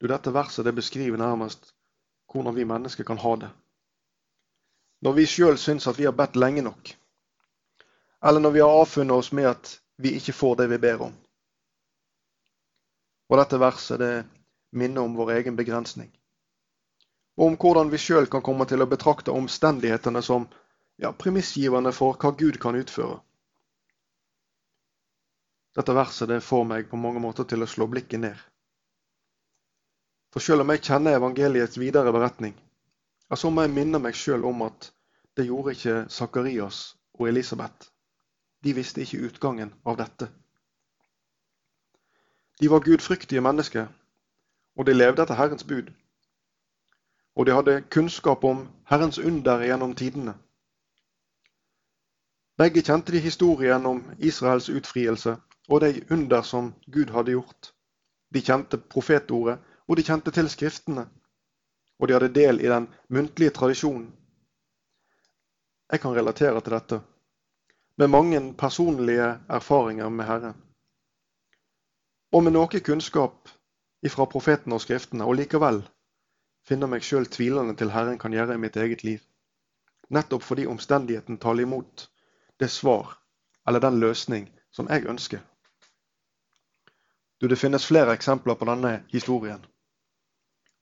Du, 0.00 0.06
Dette 0.06 0.32
verset 0.34 0.64
det 0.64 0.74
beskriver 0.76 1.18
nærmest 1.18 1.72
hvordan 2.32 2.54
vi 2.54 2.68
mennesker 2.68 3.04
kan 3.04 3.18
ha 3.18 3.36
det. 3.40 3.50
Når 5.00 5.12
vi 5.16 5.26
sjøl 5.26 5.56
syns 5.58 5.86
at 5.86 5.98
vi 5.98 6.04
har 6.04 6.16
bedt 6.16 6.36
lenge 6.36 6.62
nok, 6.66 6.92
eller 8.26 8.40
når 8.40 8.50
vi 8.50 8.60
har 8.60 8.80
avfunnet 8.82 9.16
oss 9.16 9.32
med 9.32 9.48
at 9.48 9.76
vi 9.96 10.16
ikke 10.18 10.34
får 10.36 10.56
det 10.60 10.70
vi 10.70 10.78
ber 10.82 11.08
om. 11.08 11.14
Og 13.30 13.38
dette 13.40 13.60
verset 13.60 14.02
det 14.02 14.14
minner 14.72 15.02
om 15.02 15.14
vår 15.14 15.32
egen 15.38 15.56
begrensning. 15.56 16.10
Og 17.36 17.46
om 17.46 17.56
hvordan 17.60 17.90
vi 17.92 18.00
sjøl 18.00 18.28
kan 18.32 18.42
komme 18.42 18.66
til 18.66 18.82
å 18.82 18.88
betrakte 18.88 19.34
omstendighetene 19.34 20.22
som 20.22 20.48
ja, 20.96 21.12
premissgivende 21.12 21.92
for 21.92 22.16
hva 22.16 22.32
Gud 22.32 22.60
kan 22.60 22.76
utføre. 22.76 23.20
dette 25.76 25.92
verset 25.92 26.28
det 26.28 26.40
får 26.40 26.62
meg 26.64 26.86
på 26.88 26.96
mange 26.96 27.20
måter 27.20 27.44
til 27.44 27.62
å 27.62 27.66
slå 27.68 27.84
blikket 27.92 28.20
ned. 28.20 28.36
For 30.32 30.40
selv 30.40 30.64
om 30.64 30.70
jeg 30.72 30.82
kjenner 30.88 31.18
evangeliets 31.18 31.76
videre 31.76 32.12
beretning, 32.16 32.54
så 33.36 33.50
må 33.50 33.66
jeg 33.66 33.74
minne 33.74 34.00
meg 34.00 34.16
sjøl 34.16 34.46
om 34.48 34.62
at 34.64 34.88
det 35.36 35.46
gjorde 35.50 35.74
ikke 35.76 35.96
Sakarias 36.08 36.96
og 37.18 37.28
Elisabeth. 37.28 37.90
De 38.64 38.72
visste 38.72 39.02
ikke 39.04 39.28
utgangen 39.28 39.74
av 39.84 39.98
dette. 40.00 40.30
De 42.60 42.70
var 42.72 42.80
gudfryktige 42.80 43.44
mennesker, 43.44 43.90
og 44.76 44.86
de 44.86 44.94
levde 44.94 45.22
etter 45.22 45.34
Herrens 45.34 45.64
bud. 45.64 45.92
Og 47.36 47.46
de 47.46 47.52
hadde 47.52 47.82
kunnskap 47.90 48.44
om 48.44 48.68
Herrens 48.88 49.18
under 49.18 49.64
gjennom 49.64 49.94
tidene. 49.94 50.34
Begge 52.56 52.82
kjente 52.82 53.12
de 53.12 53.20
historien 53.20 53.86
om 53.86 54.04
Israels 54.18 54.68
utfrielse 54.68 55.36
og 55.68 55.80
de 55.80 56.04
under 56.10 56.42
som 56.42 56.74
Gud 56.92 57.12
hadde 57.12 57.34
gjort. 57.34 57.72
De 58.34 58.40
kjente 58.40 58.78
profetordet, 58.78 59.58
og 59.88 59.96
de 59.96 60.02
kjente 60.02 60.30
til 60.30 60.48
Skriftene. 60.48 61.06
Og 61.98 62.08
de 62.08 62.14
hadde 62.16 62.34
del 62.34 62.60
i 62.60 62.68
den 62.68 62.88
muntlige 63.08 63.50
tradisjonen. 63.50 64.08
Jeg 65.92 66.00
kan 66.00 66.16
relatere 66.16 66.60
til 66.60 66.72
dette, 66.72 67.00
med 67.98 68.08
mange 68.08 68.54
personlige 68.58 69.28
erfaringer 69.48 70.08
med 70.08 70.24
Herren. 70.24 70.56
Og 72.32 72.42
med 72.42 72.52
noe 72.52 72.80
kunnskap 72.80 73.48
ifra 74.02 74.26
profetene 74.26 74.76
og 74.76 74.82
Skriftene, 74.84 75.24
og 75.24 75.38
likevel 75.38 75.82
finner 76.66 76.90
meg 76.90 77.04
sjøl 77.06 77.26
tvilende 77.30 77.76
til 77.78 77.92
Herren 77.94 78.18
kan 78.18 78.34
gjøre 78.34 78.56
i 78.56 78.62
mitt 78.62 78.76
eget 78.76 79.04
liv. 79.06 79.22
Nettopp 80.10 80.42
fordi 80.42 80.66
omstendigheten 80.66 81.38
taler 81.42 81.66
imot 81.66 82.08
det 82.60 82.70
svar 82.70 83.16
eller 83.66 83.82
den 83.82 84.00
løsning 84.00 84.48
som 84.70 84.88
jeg 84.90 85.06
ønsker. 85.06 85.40
Du, 87.40 87.48
Det 87.48 87.58
finnes 87.58 87.86
flere 87.86 88.14
eksempler 88.14 88.54
på 88.54 88.64
denne 88.64 89.04
historien. 89.12 89.64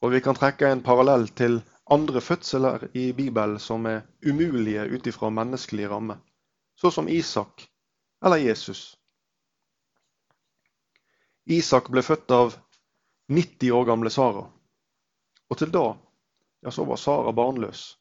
Og 0.01 0.13
vi 0.13 0.21
kan 0.21 0.37
trekke 0.37 0.69
en 0.71 0.83
parallell 0.83 1.29
til 1.29 1.63
andre 1.91 2.21
fødsler 2.21 2.89
i 2.95 3.13
Bibelen 3.13 3.59
som 3.59 3.87
er 3.87 4.03
umulige 4.27 4.85
ut 4.95 5.07
ifra 5.07 5.31
menneskelig 5.31 5.91
ramme, 5.91 6.19
så 6.77 6.91
som 6.91 7.09
Isak 7.09 7.67
eller 8.25 8.37
Jesus. 8.37 8.99
Isak 11.47 11.91
ble 11.91 12.03
født 12.03 12.31
av 12.31 12.55
90 13.29 13.71
år 13.71 13.85
gamle 13.85 14.11
Sara. 14.11 14.45
Og 15.51 15.59
til 15.59 15.73
da 15.73 15.95
ja, 16.63 16.71
så 16.71 16.85
var 16.85 16.97
Sara 16.97 17.33
barnløs. 17.33 17.99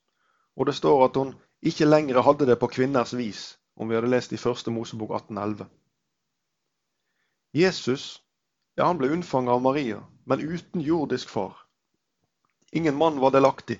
Og 0.55 0.65
det 0.65 0.75
står 0.75 1.05
at 1.05 1.15
hun 1.15 1.35
ikke 1.61 1.85
lenger 1.85 2.21
hadde 2.21 2.47
det 2.47 2.59
på 2.59 2.67
kvinners 2.67 3.13
vis, 3.17 3.57
om 3.75 3.89
vi 3.89 3.95
hadde 3.95 4.11
lest 4.11 4.33
i 4.33 4.37
første 4.37 4.71
Mosebok 4.71 5.15
1811. 5.15 5.69
Jesus 7.53 8.23
ja, 8.75 8.85
han 8.85 8.97
ble 8.97 9.11
unnfanget 9.13 9.53
av 9.53 9.61
Maria, 9.61 9.99
men 10.25 10.41
uten 10.41 10.81
jordisk 10.81 11.29
far. 11.29 11.57
Ingen 12.71 12.97
mann 12.97 13.19
var 13.21 13.31
delaktig. 13.31 13.77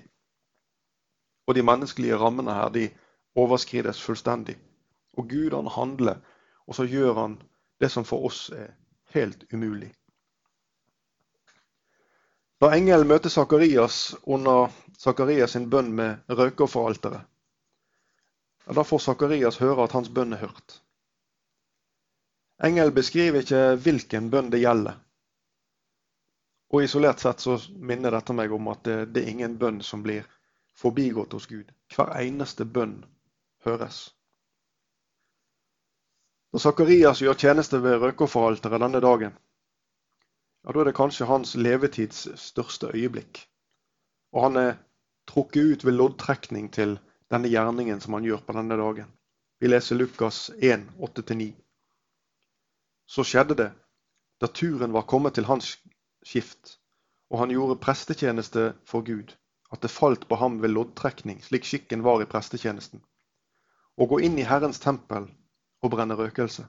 Og 1.46 1.54
de 1.54 1.64
menneskelige 1.66 2.18
rammene 2.18 2.54
her, 2.54 2.70
de 2.70 2.88
overskrides 3.34 4.00
fullstendig. 4.00 4.54
Og 5.18 5.28
Gud 5.28 5.52
han 5.52 5.66
handler, 5.66 6.22
og 6.66 6.78
så 6.78 6.86
gjør 6.86 7.14
han 7.18 7.36
det 7.82 7.90
som 7.90 8.06
for 8.06 8.24
oss 8.30 8.48
er 8.54 8.70
helt 9.16 9.44
umulig. 9.52 9.90
Da 12.64 12.70
engelen 12.72 13.10
møter 13.10 13.28
Sakarias 13.28 14.14
under 14.24 14.70
Sakarias 14.96 15.52
sin 15.52 15.66
bønn 15.68 15.90
med 15.92 16.30
røykeofferalteret, 16.32 17.26
ja, 18.64 18.76
da 18.78 18.84
får 18.88 19.02
Sakarias 19.04 19.58
høre 19.60 19.84
at 19.84 19.92
hans 19.92 20.08
bønn 20.08 20.32
er 20.32 20.40
hørt. 20.46 20.78
Engelen 22.64 22.94
beskriver 22.96 23.44
ikke 23.44 23.60
hvilken 23.84 24.30
bønn 24.32 24.48
det 24.54 24.62
gjelder. 24.62 24.96
Og 26.72 26.86
Isolert 26.86 27.20
sett 27.20 27.44
så 27.44 27.58
minner 27.76 28.16
dette 28.16 28.32
meg 28.32 28.56
om 28.56 28.72
at 28.72 28.80
det, 28.88 28.98
det 29.12 29.26
er 29.26 29.34
ingen 29.34 29.60
bønn 29.60 29.84
som 29.84 30.00
blir 30.06 30.24
forbigått 30.72 31.36
hos 31.36 31.50
Gud. 31.52 31.68
Hver 31.92 32.16
eneste 32.22 32.64
bønn 32.64 33.02
høres. 33.68 34.06
Når 36.54 36.64
Sakarias 36.64 37.20
gjør 37.20 37.36
tjeneste 37.44 37.84
ved 37.84 38.00
røkofferalteret 38.06 38.80
denne 38.88 39.04
dagen, 39.04 39.36
ja, 40.64 40.72
da 40.72 40.80
er 40.80 40.88
det 40.88 40.96
kanskje 40.96 41.28
hans 41.28 41.54
levetids 41.54 42.26
største 42.40 42.88
øyeblikk. 42.94 43.42
Og 44.32 44.46
han 44.48 44.56
er 44.56 44.76
trukket 45.28 45.72
ut 45.72 45.84
ved 45.84 45.98
loddtrekning 45.98 46.70
til 46.72 46.96
denne 47.32 47.50
gjerningen 47.52 48.00
som 48.00 48.16
han 48.16 48.24
gjør 48.24 48.42
på 48.46 48.56
denne 48.56 48.78
dagen. 48.80 49.10
Vi 49.60 49.68
leser 49.68 49.96
Lukas 49.96 50.50
1, 50.58 50.86
8-9. 50.98 51.52
Så 53.06 53.24
skjedde 53.24 53.56
det, 53.60 53.70
da 54.40 54.48
turen 54.48 54.92
var 54.92 55.06
kommet 55.08 55.34
til 55.34 55.46
hans 55.48 55.76
skift, 56.24 56.78
og 57.30 57.38
han 57.38 57.52
gjorde 57.52 57.80
prestetjeneste 57.80 58.72
for 58.88 59.04
Gud, 59.04 59.36
at 59.72 59.82
det 59.82 59.92
falt 59.92 60.28
på 60.28 60.36
ham 60.40 60.62
ved 60.62 60.72
loddtrekning, 60.72 61.42
slik 61.44 61.64
skikken 61.68 62.04
var 62.04 62.22
i 62.22 62.28
prestetjenesten, 62.28 63.02
å 63.96 64.08
gå 64.08 64.20
inn 64.24 64.38
i 64.40 64.48
Herrens 64.48 64.80
tempel 64.80 65.28
og 65.84 65.92
brenne 65.92 66.16
røkelse. 66.18 66.66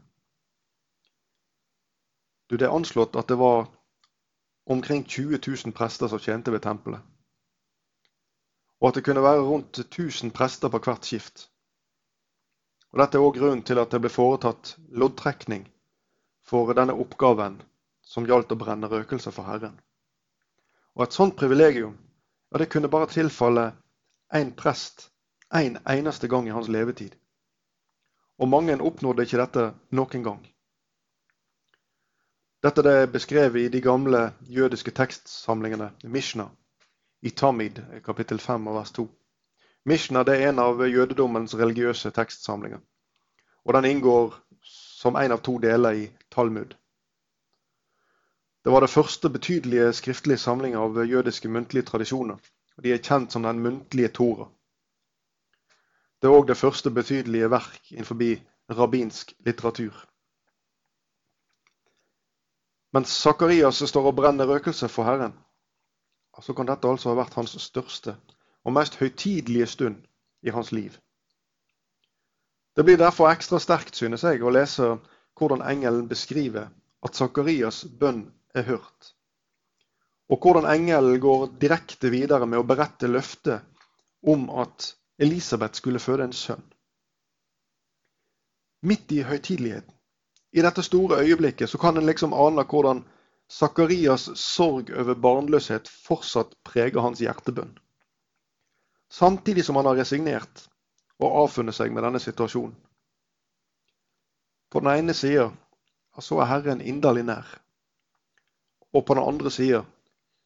Du, 2.50 2.58
Det 2.58 2.68
er 2.68 2.76
anslått 2.76 3.16
at 3.16 3.28
det 3.28 3.40
var 3.40 3.66
omkring 4.66 5.04
20 5.04 5.40
000 5.48 5.74
prester 5.74 6.08
som 6.08 6.20
tjente 6.20 6.52
ved 6.52 6.62
tempelet. 6.62 7.02
Og 8.82 8.88
at 8.88 8.96
det 8.96 9.06
kunne 9.06 9.24
være 9.24 9.42
rundt 9.42 9.80
1000 9.80 10.32
prester 10.32 10.70
på 10.70 10.78
hvert 10.78 11.06
skift. 11.06 11.50
Og 12.92 13.00
Dette 13.00 13.18
er 13.18 13.26
òg 13.28 13.38
grunnen 13.38 13.64
til 13.64 13.80
at 13.80 13.92
det 13.92 14.02
ble 14.02 14.10
foretatt 14.10 14.76
loddtrekning 14.90 15.66
for 16.46 16.74
denne 16.74 16.94
oppgaven 16.94 17.60
som 18.06 18.28
gjaldt 18.30 18.54
å 18.54 18.60
brenne 18.60 18.90
røkelse 18.92 19.32
for 19.32 19.50
Herren. 19.50 19.80
Og 20.96 21.04
Et 21.04 21.14
sånt 21.14 21.36
privilegium 21.36 21.98
ja, 22.52 22.58
det 22.58 22.70
kunne 22.72 22.88
bare 22.88 23.12
tilfalle 23.12 23.74
én 24.34 24.54
prest 24.56 25.10
én 25.54 25.76
en 25.76 25.98
eneste 25.98 26.28
gang 26.28 26.48
i 26.48 26.54
hans 26.56 26.68
levetid. 26.68 27.16
Og 28.40 28.50
mange 28.50 28.82
oppnådde 28.82 29.24
ikke 29.24 29.42
dette 29.42 29.74
noen 29.92 30.24
gang. 30.24 30.55
Dette 32.66 32.82
er 32.90 33.06
beskrevet 33.06 33.62
i 33.62 33.70
de 33.70 33.80
gamle 33.82 34.20
jødiske 34.50 34.92
tekstsamlingene, 34.92 35.92
Mishna, 36.04 36.48
i 37.22 37.30
Tamid 37.30 37.82
kapittel 38.06 38.40
5 38.40 38.66
vers 38.66 38.92
2. 38.92 39.04
Mishna 39.86 40.24
er 40.26 40.48
en 40.48 40.60
av 40.64 40.82
jødedommens 40.82 41.54
religiøse 41.60 42.10
tekstsamlinger. 42.16 42.80
Og 43.66 43.74
den 43.78 43.86
inngår 43.86 44.34
som 44.64 45.16
en 45.16 45.36
av 45.36 45.44
to 45.46 45.60
deler 45.62 46.00
i 46.00 46.08
Talmud. 46.34 46.74
Det 48.64 48.74
var 48.74 48.82
det 48.82 48.90
første 48.90 49.30
betydelige 49.30 49.94
skriftlige 49.94 50.42
samling 50.42 50.74
av 50.76 50.98
jødiske 51.06 51.50
muntlige 51.50 51.86
tradisjoner. 51.86 52.42
og 52.78 52.84
De 52.84 52.94
er 52.94 53.06
kjent 53.10 53.32
som 53.32 53.44
den 53.44 53.62
muntlige 53.62 54.10
Tora. 54.10 54.50
Det 56.22 56.28
er 56.32 56.40
òg 56.40 56.48
det 56.48 56.58
første 56.58 56.90
betydelige 56.90 57.52
verk 57.52 57.92
innenfor 57.92 58.18
rabbinsk 58.74 59.38
litteratur. 59.46 59.94
Mens 62.96 63.12
Sakarias 63.12 63.82
står 63.90 64.06
og 64.08 64.16
brenner 64.16 64.48
røkelse 64.48 64.88
for 64.88 65.04
Herren, 65.04 65.34
så 66.42 66.54
kan 66.56 66.68
dette 66.70 66.88
altså 66.88 67.12
ha 67.12 67.18
vært 67.20 67.36
hans 67.36 67.56
største 67.60 68.14
og 68.64 68.76
mest 68.76 68.96
høytidelige 69.00 69.68
stund 69.68 69.98
i 70.48 70.54
hans 70.56 70.72
liv. 70.72 70.96
Det 72.76 72.84
blir 72.88 73.00
derfor 73.00 73.30
ekstra 73.32 73.60
sterkt, 73.60 73.96
synes 73.96 74.24
jeg, 74.24 74.42
å 74.44 74.52
lese 74.52 74.88
hvordan 75.40 75.64
engelen 75.64 76.08
beskriver 76.12 76.70
at 77.04 77.20
Sakarias 77.20 77.84
bønn 78.00 78.26
er 78.56 78.68
hørt. 78.68 79.12
Og 80.32 80.40
hvordan 80.42 80.68
engelen 80.72 81.20
går 81.24 81.50
direkte 81.62 82.12
videre 82.12 82.48
med 82.48 82.60
å 82.60 82.68
berette 82.68 83.12
løftet 83.12 83.64
om 84.24 84.48
at 84.64 84.94
Elisabeth 85.22 85.80
skulle 85.80 86.04
føde 86.04 86.28
en 86.28 86.36
sønn. 86.36 86.64
Midt 88.86 89.12
i 89.12 89.22
høytideligheten, 89.24 89.95
i 90.56 90.64
dette 90.64 90.84
store 90.84 91.20
øyeblikket, 91.20 91.70
så 91.70 91.78
kan 91.78 91.98
en 91.98 92.08
liksom 92.08 92.34
ane 92.34 92.64
hvordan 92.64 93.04
Sakarias 93.52 94.30
sorg 94.40 94.90
over 94.90 95.18
barnløshet 95.22 95.90
fortsatt 96.08 96.56
preger 96.64 97.04
hans 97.04 97.20
hjertebønn. 97.20 97.76
Samtidig 99.12 99.66
som 99.66 99.76
han 99.76 99.86
har 99.86 100.00
resignert 100.00 100.64
og 101.20 101.36
avfunnet 101.44 101.76
seg 101.78 101.92
med 101.94 102.04
denne 102.08 102.22
situasjonen. 102.24 102.74
På 104.72 104.82
den 104.82 104.92
ene 104.96 105.14
sida 105.14 105.52
så 106.20 106.40
er 106.42 106.50
Herren 106.50 106.82
inderlig 106.82 107.26
nær. 107.28 107.46
Og 108.96 109.06
på 109.06 109.14
den 109.14 109.28
andre 109.28 109.52
sida 109.52 109.84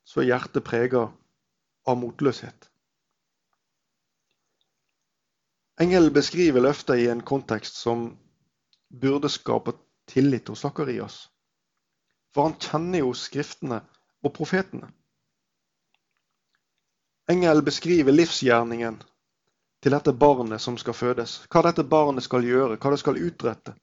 så 0.04 0.22
er 0.22 0.32
hjertet 0.32 0.66
prega 0.66 1.06
av 1.86 1.98
motløshet. 2.01 2.68
Engelen 5.80 6.13
beskriver 6.13 6.66
løftet 6.66 7.00
i 7.00 7.08
en 7.08 7.22
kontekst 7.24 7.78
som 7.80 8.10
burde 8.89 9.30
skape 9.32 9.78
tillit 10.10 10.48
hos 10.48 10.66
Sakarias. 10.66 11.22
For 12.34 12.50
han 12.50 12.58
kjenner 12.62 13.04
jo 13.04 13.13
Skriftene 13.13 13.82
og 14.24 14.34
profetene. 14.34 14.89
Engelen 17.30 17.66
beskriver 17.66 18.16
livsgjerningen 18.16 18.98
til 19.84 19.94
dette 19.94 20.13
barnet 20.13 20.62
som 20.62 20.78
skal 20.82 20.98
fødes. 20.98 21.36
Hva 21.50 21.62
dette 21.68 21.86
barnet 21.86 22.25
skal 22.25 22.46
gjøre, 22.46 22.78
hva 22.82 22.92
det 22.94 23.00
skal 23.04 23.22
utrette. 23.22 23.75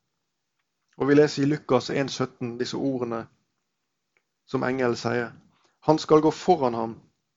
Og 0.99 1.09
vi 1.09 1.17
leser 1.17 1.45
i 1.45 1.51
Lukas 1.51 1.91
1,17 1.91 2.57
disse 2.59 2.77
ordene 2.77 3.27
som 4.51 4.65
engelen 4.67 4.99
sier. 4.99 5.31
Han 5.87 5.99
skal 6.03 6.25
gå 6.25 6.33
foran 6.35 6.75
ham 6.75 6.97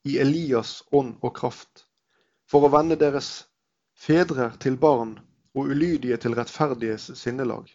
i 0.10 0.18
Elias 0.18 0.80
ånd 0.92 1.18
og 1.22 1.36
kraft, 1.38 1.86
for 2.50 2.66
å 2.66 2.74
vende 2.74 2.98
deres 2.98 3.46
fedre 3.94 4.50
til 4.64 4.80
barn 4.82 5.18
og 5.54 5.70
ulydige 5.74 6.18
til 6.18 6.38
rettferdiges 6.40 7.12
sinnelag. 7.20 7.68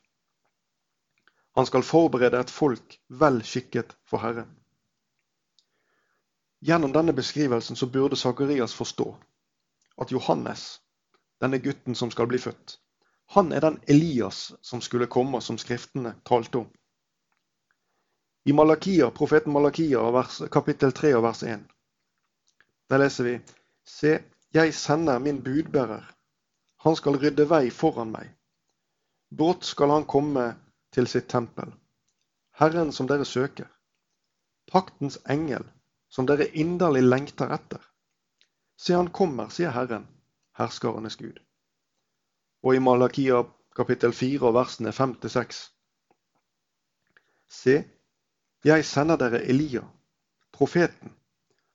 Han 1.54 1.66
skal 1.66 1.82
forberede 1.86 2.40
et 2.40 2.50
folk 2.50 2.96
vel 3.08 3.42
skikket 3.46 3.94
for 4.10 4.22
Herren. 4.24 4.50
Gjennom 6.64 6.92
denne 6.92 7.12
beskrivelsen 7.12 7.76
så 7.76 7.86
burde 7.86 8.16
Sakarias 8.16 8.74
forstå 8.74 9.10
at 10.00 10.12
Johannes, 10.12 10.80
denne 11.40 11.60
gutten 11.62 11.94
som 11.94 12.10
skal 12.10 12.26
bli 12.26 12.40
født, 12.40 12.78
han 13.26 13.52
er 13.52 13.60
den 13.60 13.78
Elias 13.88 14.52
som 14.62 14.80
skulle 14.80 15.06
komme, 15.06 15.40
som 15.40 15.58
skriftene 15.58 16.14
talte 16.24 16.58
om. 16.58 16.70
I 18.44 18.52
Malakia, 18.52 19.10
profeten 19.10 19.52
Malakia, 19.52 20.02
vers, 20.10 20.42
kapittel 20.52 20.92
3 20.92 21.14
og 21.16 21.22
vers 21.24 21.42
1, 21.42 21.62
der 22.90 23.00
leser 23.00 23.24
vi 23.24 23.38
Se, 23.84 24.18
jeg 24.54 24.74
sender 24.74 25.18
min 25.18 25.42
budbærer. 25.44 26.04
Han 26.84 26.96
skal 26.96 27.16
rydde 27.20 27.46
vei 27.48 27.70
foran 27.70 28.12
meg. 28.12 28.28
Brått 29.30 29.64
skal 29.64 29.92
han 29.92 30.06
komme 30.08 30.44
til 30.94 31.08
sitt 31.10 31.28
tempel. 31.28 31.72
Herren 32.54 32.92
som 32.92 33.08
dere 33.10 33.26
søker. 33.26 33.66
Paktens 34.70 35.18
engel, 35.30 35.66
som 36.08 36.26
dere 36.26 36.46
inderlig 36.54 37.02
lengter 37.02 37.50
etter. 37.54 37.82
Se, 38.78 38.94
han 38.94 39.10
kommer, 39.10 39.50
sier 39.50 39.74
Herren, 39.74 40.06
herskarenes 40.58 41.18
Gud. 41.18 41.40
Og 42.62 42.76
i 42.76 42.82
Malakia 42.82 43.42
kapittel 43.76 44.14
4 44.14 44.46
og 44.46 44.54
versene 44.54 44.94
5-6. 44.94 45.58
Se, 47.50 47.74
jeg 48.64 48.84
sender 48.84 49.18
dere 49.20 49.42
Elia, 49.42 49.82
profeten, 50.52 51.12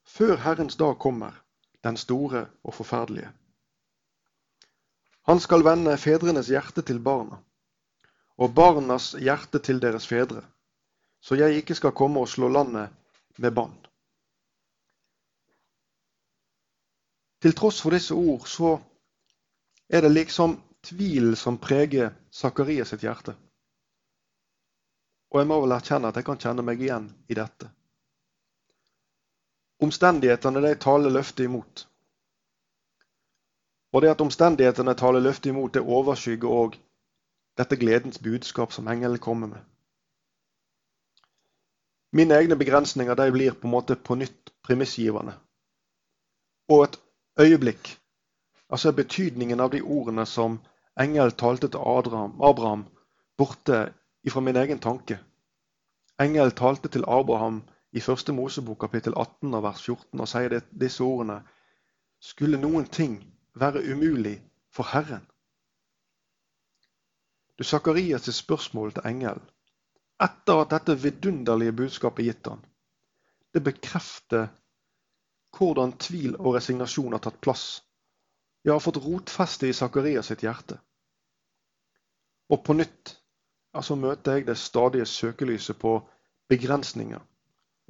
før 0.08 0.36
Herrens 0.46 0.80
dag 0.80 0.96
kommer, 1.00 1.36
den 1.84 1.98
store 1.98 2.48
og 2.64 2.74
forferdelige. 2.74 3.30
Han 5.30 5.40
skal 5.40 5.64
vende 5.64 5.98
fedrenes 5.98 6.48
hjerte 6.48 6.82
til 6.82 7.04
barna, 7.04 7.44
og 8.40 8.54
barnas 8.56 9.12
hjerte 9.20 9.60
til 9.60 9.82
deres 9.84 10.08
fedre, 10.08 10.42
så 11.20 11.36
jeg 11.36 11.60
ikke 11.60 11.76
skal 11.76 11.96
komme 11.96 12.22
og 12.24 12.32
slå 12.32 12.48
landet 12.48 12.90
med 13.38 13.52
bann. 13.56 13.76
Til 17.44 17.56
tross 17.56 17.82
for 17.84 17.96
disse 17.96 18.16
ord 18.16 18.48
så 18.48 18.78
er 19.90 20.04
det 20.04 20.12
liksom 20.12 20.58
tvil 20.84 21.36
som 21.40 21.58
preger 21.60 22.12
Zakarias 22.32 22.92
sitt 22.94 23.04
hjerte. 23.04 23.36
Og 25.30 25.42
jeg 25.42 25.48
må 25.48 25.60
vel 25.62 25.76
erkjenne 25.76 26.10
at 26.10 26.18
jeg 26.20 26.28
kan 26.28 26.40
kjenne 26.42 26.66
meg 26.66 26.82
igjen 26.82 27.08
i 27.30 27.38
dette. 27.38 27.70
Omstendighetene 29.84 30.64
de 30.64 30.74
taler 30.76 31.14
løftet 31.14 31.46
imot. 31.46 31.86
Og 33.94 34.04
det 34.04 34.12
at 34.12 34.22
omstendighetene 34.22 34.96
taler 34.96 35.24
løftet 35.24 35.52
imot, 35.54 35.74
det 35.74 35.84
overskygger 35.86 36.56
òg 36.64 36.76
dette 37.58 37.76
gledens 37.76 38.20
budskap 38.20 38.74
som 38.74 38.88
engelen 38.88 39.20
kommer 39.20 39.48
med. 39.48 39.62
Mine 42.12 42.36
egne 42.36 42.56
begrensninger 42.56 43.16
de 43.16 43.32
blir 43.32 43.54
på 43.54 43.68
en 43.68 43.72
måte 43.72 43.96
på 43.96 44.16
nytt 44.16 44.52
premissgivende. 44.66 45.34
Og 46.70 46.84
et 46.84 47.00
øyeblikk, 47.40 48.00
altså 48.70 48.92
betydningen 48.92 49.60
av 49.60 49.72
de 49.72 49.82
ordene 49.82 50.26
som 50.26 50.60
Engel 51.00 51.32
talte 51.32 51.70
til 51.72 51.80
Abraham, 51.80 52.86
borte 53.38 53.94
ifra 54.24 54.42
min 54.42 54.56
egen 54.56 54.80
tanke. 54.80 55.20
Engel 56.20 56.52
talte 56.52 56.90
til 56.90 57.06
Abraham 57.08 57.62
i 57.92 58.00
første 58.00 58.34
Mosebok 58.34 58.80
kapittel 58.80 59.14
18 59.16 59.54
og 59.54 59.64
vers 59.64 59.86
14 59.86 60.20
og 60.20 60.28
sier 60.28 60.60
disse 60.82 61.04
ordene. 61.04 61.42
Skulle 62.20 62.60
noen 62.60 62.86
ting 62.86 63.16
være 63.56 63.86
umulig 63.94 64.42
for 64.76 64.84
Herren? 64.92 65.24
Du 67.60 67.66
Sakarias' 67.68 68.32
spørsmål 68.32 68.94
til 68.96 69.08
engelen, 69.10 69.44
etter 70.24 70.62
at 70.64 70.72
dette 70.72 70.96
vidunderlige 71.04 71.74
budskapet 71.76 72.24
er 72.24 72.32
gitt 72.32 72.48
han, 72.48 72.62
det 73.54 73.64
bekrefter 73.66 74.46
hvordan 75.58 75.92
tvil 76.00 76.38
og 76.38 76.56
resignasjon 76.56 77.16
har 77.18 77.24
tatt 77.26 77.42
plass. 77.44 77.66
Jeg 78.64 78.72
har 78.72 78.84
fått 78.84 79.02
rotfeste 79.04 79.68
i 79.68 79.76
Sakarias 79.76 80.30
sitt 80.32 80.46
hjerte. 80.46 80.78
Og 82.50 82.64
på 82.64 82.76
nytt 82.78 83.16
altså 83.76 83.98
møter 84.00 84.38
jeg 84.38 84.48
det 84.48 84.58
stadige 84.58 85.08
søkelyset 85.10 85.80
på 85.82 85.98
begrensninger 86.50 87.20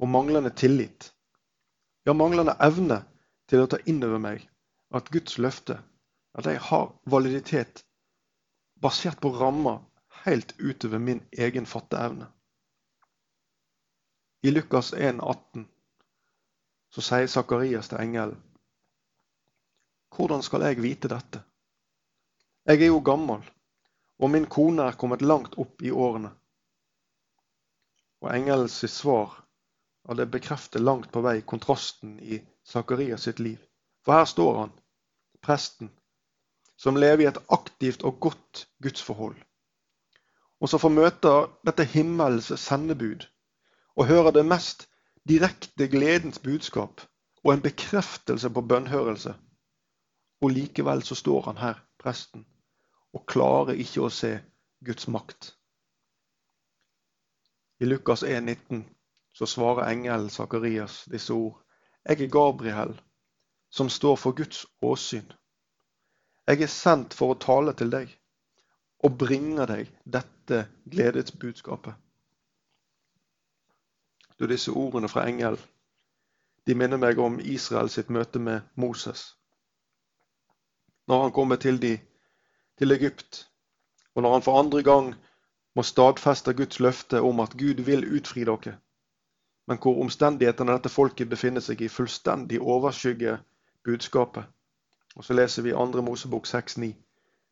og 0.00 0.08
manglende 0.08 0.50
tillit. 0.50 1.12
Ja, 2.06 2.12
manglende 2.16 2.56
evne 2.58 3.04
til 3.46 3.62
å 3.62 3.70
ta 3.70 3.78
inn 3.86 4.02
over 4.02 4.18
meg 4.18 4.48
at 4.96 5.12
Guds 5.14 5.38
løfte 5.38 5.78
at 6.34 6.50
jeg 6.50 6.58
har 6.70 6.90
validitet 7.06 7.84
basert 8.80 9.20
på 9.20 9.30
rammer 9.36 9.80
helt 10.24 10.54
utover 10.58 10.98
min 10.98 11.22
egen 11.32 11.66
fatteevne. 11.66 12.26
I 14.42 14.50
Lukas 14.50 14.92
1, 14.92 15.20
18, 15.20 15.68
så 16.90 17.04
sier 17.04 17.28
Sakarias 17.28 17.90
til 17.92 18.00
engelen 18.00 18.40
Hvordan 20.16 20.42
skal 20.42 20.64
jeg 20.66 20.82
vite 20.82 21.08
dette? 21.08 21.42
Jeg 22.66 22.82
er 22.82 22.90
jo 22.90 23.02
gammel, 23.04 23.44
og 24.18 24.30
min 24.30 24.48
kone 24.50 24.88
er 24.88 24.98
kommet 24.98 25.22
langt 25.22 25.54
opp 25.58 25.82
i 25.82 25.92
årene. 25.92 26.32
Og 28.20 28.34
engelens 28.34 28.80
svar 28.90 29.38
og 30.08 30.16
det 30.16 30.30
bekrefter 30.30 30.80
langt 30.80 31.12
på 31.12 31.22
vei 31.24 31.40
kontrasten 31.46 32.18
i 32.20 32.40
Sakarias 32.64 33.28
sitt 33.28 33.38
liv. 33.38 33.58
For 34.04 34.16
her 34.16 34.24
står 34.24 34.58
han, 34.58 34.72
presten, 35.44 35.90
som 36.80 36.96
lever 36.96 37.26
i 37.26 37.28
et 37.28 37.38
aktivt 37.52 38.02
og 38.08 38.20
godt 38.24 38.66
gudsforhold. 38.82 39.36
Og 40.60 40.68
som 40.68 40.80
får 40.80 40.92
møte 40.96 41.32
dette 41.68 41.84
himmelens 41.84 42.48
sendebud 42.60 43.26
og 43.96 44.08
høre 44.08 44.32
det 44.32 44.46
mest 44.48 44.86
direkte 45.28 45.88
gledens 45.92 46.40
budskap 46.40 47.02
og 47.44 47.52
en 47.52 47.64
bekreftelse 47.64 48.50
på 48.50 48.60
bønnhørelse. 48.60 49.34
Og 50.40 50.50
likevel 50.56 51.02
så 51.04 51.14
står 51.14 51.42
han 51.50 51.60
her, 51.60 51.80
presten, 52.00 52.46
og 53.12 53.26
klarer 53.28 53.76
ikke 53.76 54.06
å 54.06 54.12
se 54.12 54.38
Guds 54.84 55.08
makt. 55.08 55.52
I 57.80 57.88
Lukas 57.88 58.22
1, 58.22 58.42
19, 58.44 58.84
så 59.32 59.46
svarer 59.46 59.88
engelen 59.88 60.30
Sakarias 60.32 61.04
disse 61.12 61.32
ord. 61.32 61.60
Jeg 62.04 62.20
er 62.24 62.32
Gabriel, 62.32 62.96
som 63.70 63.88
står 63.88 64.16
for 64.16 64.36
Guds 64.36 64.66
åsyn. 64.82 65.28
Jeg 66.50 66.64
er 66.66 66.70
sendt 66.72 67.14
for 67.14 67.30
å 67.30 67.38
tale 67.38 67.76
til 67.78 67.92
deg 67.92 68.10
og 69.06 69.18
bringe 69.20 69.62
deg 69.70 69.90
dette 70.02 70.64
gledesbudskapet. 70.90 71.94
Du, 74.34 74.48
disse 74.50 74.74
ordene 74.74 75.06
fra 75.12 75.28
engel 75.30 75.60
de 76.66 76.74
minner 76.74 76.98
meg 76.98 77.22
om 77.22 77.38
Israel 77.38 77.92
sitt 77.92 78.10
møte 78.10 78.42
med 78.42 78.66
Moses. 78.74 79.36
Når 81.06 81.22
han 81.22 81.34
kommer 81.38 81.60
til, 81.62 81.78
de, 81.78 81.94
til 82.78 82.98
Egypt, 82.98 83.44
og 84.14 84.22
når 84.26 84.32
han 84.32 84.46
for 84.48 84.58
andre 84.58 84.82
gang 84.82 85.14
må 85.78 85.86
stadfeste 85.86 86.54
Guds 86.58 86.82
løfte 86.82 87.22
om 87.22 87.46
at 87.46 87.54
Gud 87.58 87.86
vil 87.86 88.08
utfri 88.18 88.42
dere, 88.48 88.74
men 89.70 89.78
hvor 89.78 90.02
omstendighetene 90.02 90.74
dette 90.74 90.90
folket 90.90 91.30
befinner 91.30 91.62
seg 91.62 91.86
i, 91.86 91.88
fullstendig 91.88 92.58
overskygger 92.58 93.38
budskapet. 93.86 94.50
Og 95.16 95.24
så 95.24 95.34
leser 95.34 95.62
vi 95.62 95.70
2. 95.70 96.02
Mosebok 96.02 96.46
6,9. 96.46 96.92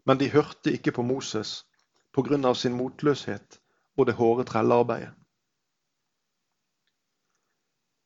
Men 0.06 0.20
de 0.20 0.30
hørte 0.30 0.72
ikke 0.72 0.92
på 0.92 1.02
Moses 1.02 1.66
pga. 2.12 2.54
sin 2.54 2.74
motløshet 2.74 3.60
og 3.96 4.06
det 4.06 4.14
hårde 4.14 4.44
trellearbeidet. 4.44 5.14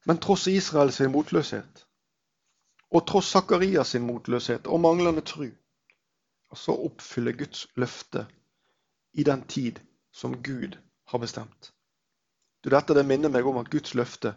Men 0.06 0.18
tross 0.18 0.46
Israels 0.46 1.00
motløshet, 1.00 1.86
og 2.90 3.06
tross 3.06 3.30
Sakarias 3.30 3.88
sin 3.88 4.06
motløshet 4.06 4.66
og 4.66 4.80
manglende 4.80 5.20
tru, 5.20 5.46
så 6.54 6.72
oppfyller 6.72 7.32
Guds 7.32 7.66
løfte 7.76 8.26
i 9.12 9.22
den 9.22 9.46
tid 9.46 9.78
som 10.12 10.42
Gud 10.42 10.76
har 11.06 11.18
bestemt. 11.18 11.72
Du, 12.64 12.70
dette 12.70 12.94
det 12.94 13.06
minner 13.06 13.28
meg 13.28 13.46
om 13.46 13.56
at 13.56 13.70
Guds 13.70 13.94
løfte 13.94 14.34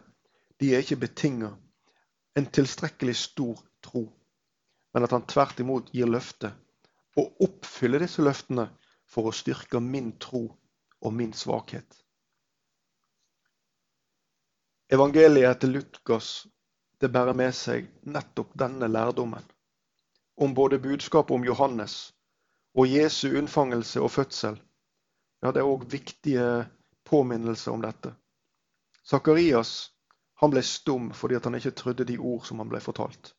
de 0.60 0.72
er 0.74 0.78
ikke 0.78 0.96
betinga 0.96 1.50
en 2.36 2.46
tilstrekkelig 2.46 3.16
stor 3.16 3.60
tro 3.82 4.06
men 4.96 5.04
at 5.04 5.12
han 5.12 5.26
tvert 5.28 5.58
imot 5.60 5.90
gir 5.92 6.08
løfte 6.08 6.48
og 7.20 7.42
oppfyller 7.44 8.00
disse 8.00 8.22
løftene 8.24 8.64
for 9.12 9.28
å 9.28 9.32
styrke 9.36 9.76
min 9.84 10.14
tro 10.24 10.46
og 10.48 11.12
min 11.12 11.34
svakhet. 11.36 11.98
Evangeliet 14.88 15.60
til 15.60 15.76
Lukas 15.76 16.30
det 17.04 17.12
bærer 17.12 17.36
med 17.36 17.52
seg 17.52 17.92
nettopp 18.08 18.56
denne 18.56 18.88
lærdommen. 18.88 19.44
Om 20.40 20.56
både 20.56 20.80
budskapet 20.80 21.36
om 21.36 21.44
Johannes 21.44 22.14
og 22.72 22.88
Jesu 22.88 23.36
unnfangelse 23.36 24.00
og 24.00 24.14
fødsel. 24.16 24.56
ja, 25.42 25.52
det 25.52 25.60
er 25.60 25.68
òg 25.76 25.84
viktige 25.92 26.70
påminnelser 27.04 27.72
om 27.76 27.84
dette. 27.84 28.16
Sakarias 29.04 29.90
ble 30.40 30.62
stum 30.64 31.12
fordi 31.12 31.36
han 31.44 31.60
ikke 31.60 31.76
trodde 31.76 32.08
de 32.08 32.16
ord 32.18 32.48
som 32.48 32.64
han 32.64 32.72
ble 32.72 32.80
fortalt. 32.80 33.36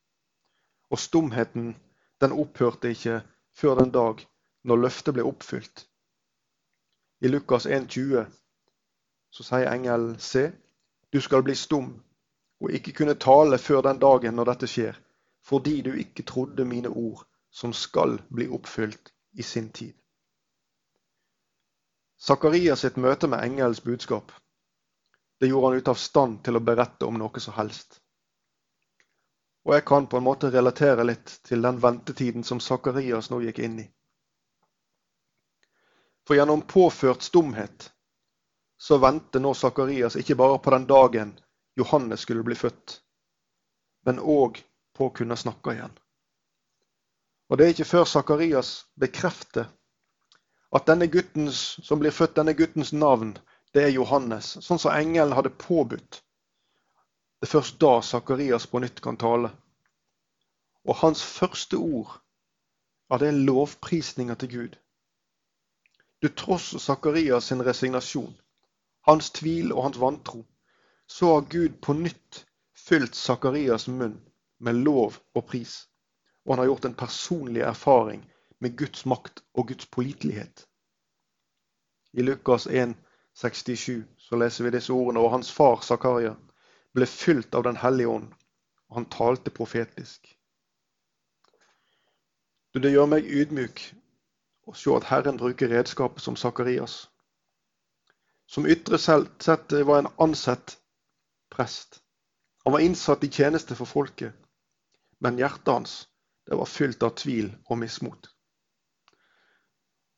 Og 0.90 1.00
stumheten 1.00 1.76
den 2.22 2.32
opphørte 2.32 2.90
ikke 2.90 3.22
før 3.58 3.76
den 3.76 3.92
dag 3.92 4.24
når 4.64 4.82
løftet 4.84 5.14
ble 5.18 5.26
oppfylt. 5.28 5.86
I 7.22 7.28
Lukas 7.28 7.66
1,20 7.66 8.26
så 9.32 9.44
sier 9.44 9.70
engelen, 9.72 10.16
se, 10.20 10.52
du 11.14 11.20
skal 11.22 11.44
bli 11.44 11.56
stum 11.56 11.92
og 12.62 12.72
ikke 12.74 12.94
kunne 13.00 13.18
tale 13.20 13.58
før 13.58 13.84
den 13.90 14.00
dagen 14.02 14.36
når 14.38 14.52
dette 14.52 14.70
skjer, 14.72 14.98
fordi 15.44 15.82
du 15.82 15.94
ikke 15.94 16.24
trodde 16.24 16.66
mine 16.66 16.90
ord, 16.90 17.24
som 17.52 17.74
skal 17.74 18.18
bli 18.34 18.48
oppfylt 18.48 19.14
i 19.34 19.42
sin 19.42 19.70
tid. 19.70 19.94
Zakarias 22.18 22.82
sitt 22.82 22.98
møte 22.98 23.30
med 23.30 23.44
engelens 23.46 23.82
budskap 23.82 24.32
det 25.40 25.48
gjorde 25.48 25.68
han 25.68 25.78
ute 25.78 25.94
av 25.94 26.00
stand 26.02 26.40
til 26.46 26.58
å 26.58 26.64
berette 26.66 27.06
om 27.06 27.18
noe 27.22 27.42
som 27.42 27.54
helst. 27.58 28.00
Og 29.68 29.74
jeg 29.76 29.84
kan 29.86 30.06
på 30.08 30.18
en 30.18 30.24
måte 30.24 30.48
relatere 30.54 31.04
litt 31.04 31.34
til 31.44 31.62
den 31.66 31.82
ventetiden 31.84 32.46
som 32.48 32.62
Sakarias 32.64 33.28
nå 33.30 33.42
gikk 33.44 33.60
inn 33.68 33.82
i. 33.84 33.86
For 36.28 36.40
gjennom 36.40 36.64
påført 36.72 37.26
stumhet 37.28 37.90
så 38.78 38.98
venter 39.04 39.44
nå 39.44 39.52
Sakarias 39.54 40.16
ikke 40.16 40.38
bare 40.40 40.60
på 40.64 40.72
den 40.72 40.88
dagen 40.88 41.34
Johannes 41.76 42.24
skulle 42.24 42.46
bli 42.48 42.56
født, 42.56 43.02
men 44.08 44.24
òg 44.24 44.62
på 44.96 45.10
å 45.10 45.14
kunne 45.20 45.36
snakke 45.36 45.76
igjen. 45.76 45.98
Og 47.50 47.58
Det 47.58 47.66
er 47.66 47.76
ikke 47.76 47.92
før 47.92 48.06
Sakarias 48.06 48.72
bekrefter 48.96 49.68
at 50.76 50.88
denne 50.88 51.08
guttens 51.12 51.60
som 51.84 52.00
blir 52.00 52.12
født, 52.12 52.36
denne 52.40 52.56
guttens 52.56 52.94
navn, 52.94 53.36
det 53.74 53.84
er 53.84 53.96
Johannes, 53.96 54.58
sånn 54.64 54.80
som 54.80 54.96
engelen 54.96 55.36
hadde 55.36 55.54
påbudt. 55.60 56.22
Det 57.40 57.48
er 57.48 57.52
først 57.52 57.82
da 57.82 58.02
Sakarias 58.02 58.66
på 58.68 58.80
nytt 58.82 59.02
kan 59.02 59.18
tale. 59.18 59.52
Og 60.90 60.96
hans 60.96 61.24
første 61.24 61.78
ord, 61.78 62.22
ja, 63.10 63.18
det 63.18 63.28
er 63.28 63.44
lovprisninger 63.50 64.36
til 64.36 64.54
Gud. 64.54 64.78
Du 66.22 66.28
trosser 66.28 66.80
Sakarias 66.80 67.44
sin 67.44 67.66
resignasjon, 67.66 68.34
hans 69.08 69.30
tvil 69.30 69.74
og 69.74 69.84
hans 69.84 70.00
vantro, 70.02 70.46
så 71.08 71.34
har 71.34 71.46
Gud 71.52 71.78
på 71.82 71.94
nytt 71.94 72.46
fylt 72.88 73.16
Sakarias 73.16 73.88
munn 73.88 74.18
med 74.60 74.74
lov 74.74 75.22
og 75.36 75.46
pris. 75.46 75.88
Og 76.46 76.56
han 76.56 76.60
har 76.64 76.72
gjort 76.72 76.86
en 76.86 76.98
personlig 77.04 77.62
erfaring 77.62 78.26
med 78.60 78.78
Guds 78.78 79.06
makt 79.06 79.44
og 79.54 79.68
Guds 79.68 79.86
pålitelighet. 79.86 80.68
I 82.14 82.22
Lukas 82.22 82.68
1, 82.68 82.96
67 83.34 84.06
så 84.18 84.36
leser 84.36 84.64
vi 84.64 84.74
disse 84.74 84.94
ordene. 84.94 85.20
Og 85.20 85.32
hans 85.32 85.52
far 85.52 85.82
Zakaria 85.82 86.36
ble 86.98 87.06
fylt 87.06 87.56
av 87.56 87.64
Den 87.68 87.78
hellige 87.78 88.10
ånd, 88.10 88.34
og 88.90 89.00
han 89.00 89.10
talte 89.14 89.54
profetisk. 89.54 90.34
Du, 92.74 92.82
det 92.82 92.92
gjør 92.94 93.10
meg 93.12 93.30
ydmyk 93.30 93.84
å 94.68 94.74
se 94.76 94.92
at 94.96 95.08
Herren 95.12 95.38
bruker 95.40 95.72
redskapet 95.72 96.24
som 96.24 96.36
Sakarias. 96.36 97.06
Som 98.48 98.68
ytre 98.68 99.00
sett 99.00 99.74
var 99.88 100.02
en 100.02 100.12
ansett 100.24 100.78
prest. 101.54 102.02
Han 102.64 102.74
var 102.74 102.84
innsatt 102.84 103.24
i 103.24 103.32
tjeneste 103.32 103.76
for 103.76 103.90
folket, 103.90 104.34
men 105.20 105.40
hjertet 105.40 105.74
hans 105.74 105.98
det 106.48 106.56
var 106.56 106.70
fylt 106.72 107.04
av 107.04 107.16
tvil 107.20 107.50
og 107.68 107.80
mismot. 107.82 108.30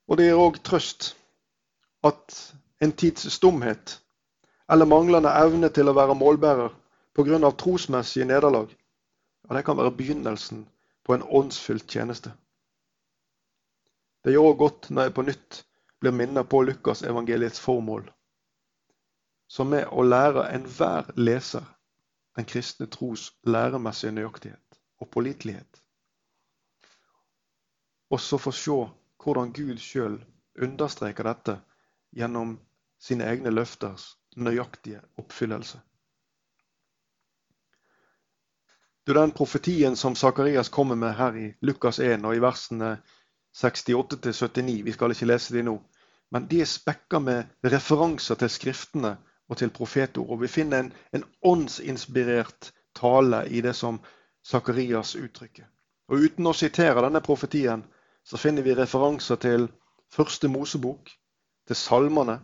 Og 0.09 0.17
det 0.17 0.27
gir 0.29 0.41
òg 0.41 0.59
trøst 0.65 1.13
at 2.05 2.35
en 2.81 2.93
tids 2.93 3.25
stumhet 3.33 3.97
eller 4.69 4.85
manglende 4.85 5.31
evne 5.33 5.69
til 5.73 5.89
å 5.89 5.95
være 5.97 6.15
målbærer 6.17 6.75
pga. 7.17 7.51
trosmessige 7.51 8.25
nederlag, 8.25 8.69
ja, 9.49 9.55
det 9.55 9.65
kan 9.65 9.77
være 9.77 9.95
begynnelsen 9.97 10.67
på 11.03 11.13
en 11.13 11.23
åndsfylt 11.23 11.87
tjeneste. 11.87 12.31
Det 14.23 14.33
gjør 14.33 14.53
godt 14.53 14.89
når 14.89 15.03
jeg 15.03 15.13
på 15.13 15.25
nytt 15.25 15.63
blir 15.99 16.11
minnet 16.11 16.49
på 16.49 16.61
Lukas 16.61 17.01
evangeliets 17.01 17.59
formål, 17.59 18.11
som 19.47 19.73
er 19.73 19.89
å 19.89 20.03
lære 20.03 20.49
enhver 20.53 21.09
leser 21.17 21.65
den 22.37 22.45
kristne 22.45 22.87
tros 22.87 23.31
læremessige 23.43 24.11
nøyaktighet 24.11 24.79
og 24.99 25.09
pålitelighet. 25.09 25.81
Også 28.09 28.37
få 28.37 28.51
se 28.51 28.77
hvordan 29.23 29.53
Gud 29.53 29.81
sjøl 29.81 30.21
understreker 30.61 31.23
dette 31.23 31.59
gjennom 32.15 32.57
sine 32.99 33.25
egne 33.25 33.51
løfters 33.53 34.18
nøyaktige 34.35 35.01
oppfyllelse. 35.17 35.79
Du, 39.07 39.13
Den 39.13 39.31
profetien 39.31 39.95
som 39.95 40.15
Sakarias 40.15 40.69
kommer 40.69 40.95
med 40.95 41.13
her 41.13 41.35
i 41.35 41.53
Lukas 41.61 41.99
1 41.99 42.25
og 42.25 42.35
i 42.35 42.41
versene 42.41 42.97
68-79. 43.57 44.83
Vi 44.83 44.91
skal 44.91 45.11
ikke 45.11 45.25
lese 45.25 45.55
de 45.55 45.63
nå. 45.63 45.79
Men 46.31 46.45
de 46.47 46.61
er 46.61 46.69
spekka 46.69 47.19
med 47.19 47.43
referanser 47.65 48.35
til 48.35 48.49
skriftene 48.49 49.17
og 49.49 49.57
til 49.57 49.69
profetord. 49.69 50.29
Og 50.29 50.41
vi 50.41 50.47
finner 50.47 50.79
en, 50.79 50.93
en 51.13 51.25
åndsinspirert 51.41 52.71
tale 52.95 53.47
i 53.49 53.61
det 53.61 53.75
som 53.75 53.99
Sakarias 54.43 55.15
uttrykker. 55.15 55.65
Og 56.09 56.25
Uten 56.25 56.47
å 56.47 56.53
sitere 56.53 57.01
denne 57.05 57.21
profetien, 57.21 57.83
så 58.23 58.37
finner 58.37 58.65
vi 58.65 58.75
referanser 58.77 59.35
til 59.41 59.67
første 60.13 60.47
Mosebok, 60.47 61.09
til 61.67 61.75
salmene. 61.75 62.39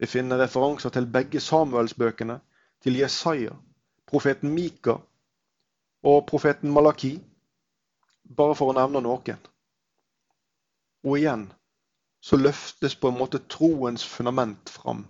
Vi 0.00 0.06
finner 0.06 0.38
referanser 0.40 0.88
til 0.94 1.06
begge 1.12 1.40
Samuelsbøkene, 1.44 2.38
til 2.80 2.96
Jesaja, 2.96 3.52
profeten 4.08 4.54
Mika 4.54 4.94
og 6.02 6.26
profeten 6.26 6.72
Malaki, 6.72 7.18
bare 8.36 8.54
for 8.56 8.72
å 8.72 8.76
nevne 8.78 9.02
noen. 9.04 9.42
Og 11.04 11.18
igjen 11.18 11.42
så 12.24 12.38
løftes 12.40 12.96
på 12.96 13.10
en 13.10 13.18
måte 13.18 13.42
troens 13.52 14.06
fundament 14.08 14.72
fram. 14.72 15.04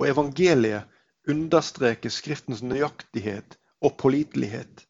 Og 0.00 0.08
evangeliet 0.08 0.88
understreker 1.28 2.08
Skriftens 2.08 2.64
nøyaktighet 2.64 3.58
og 3.84 3.98
pålitelighet. 4.00 4.86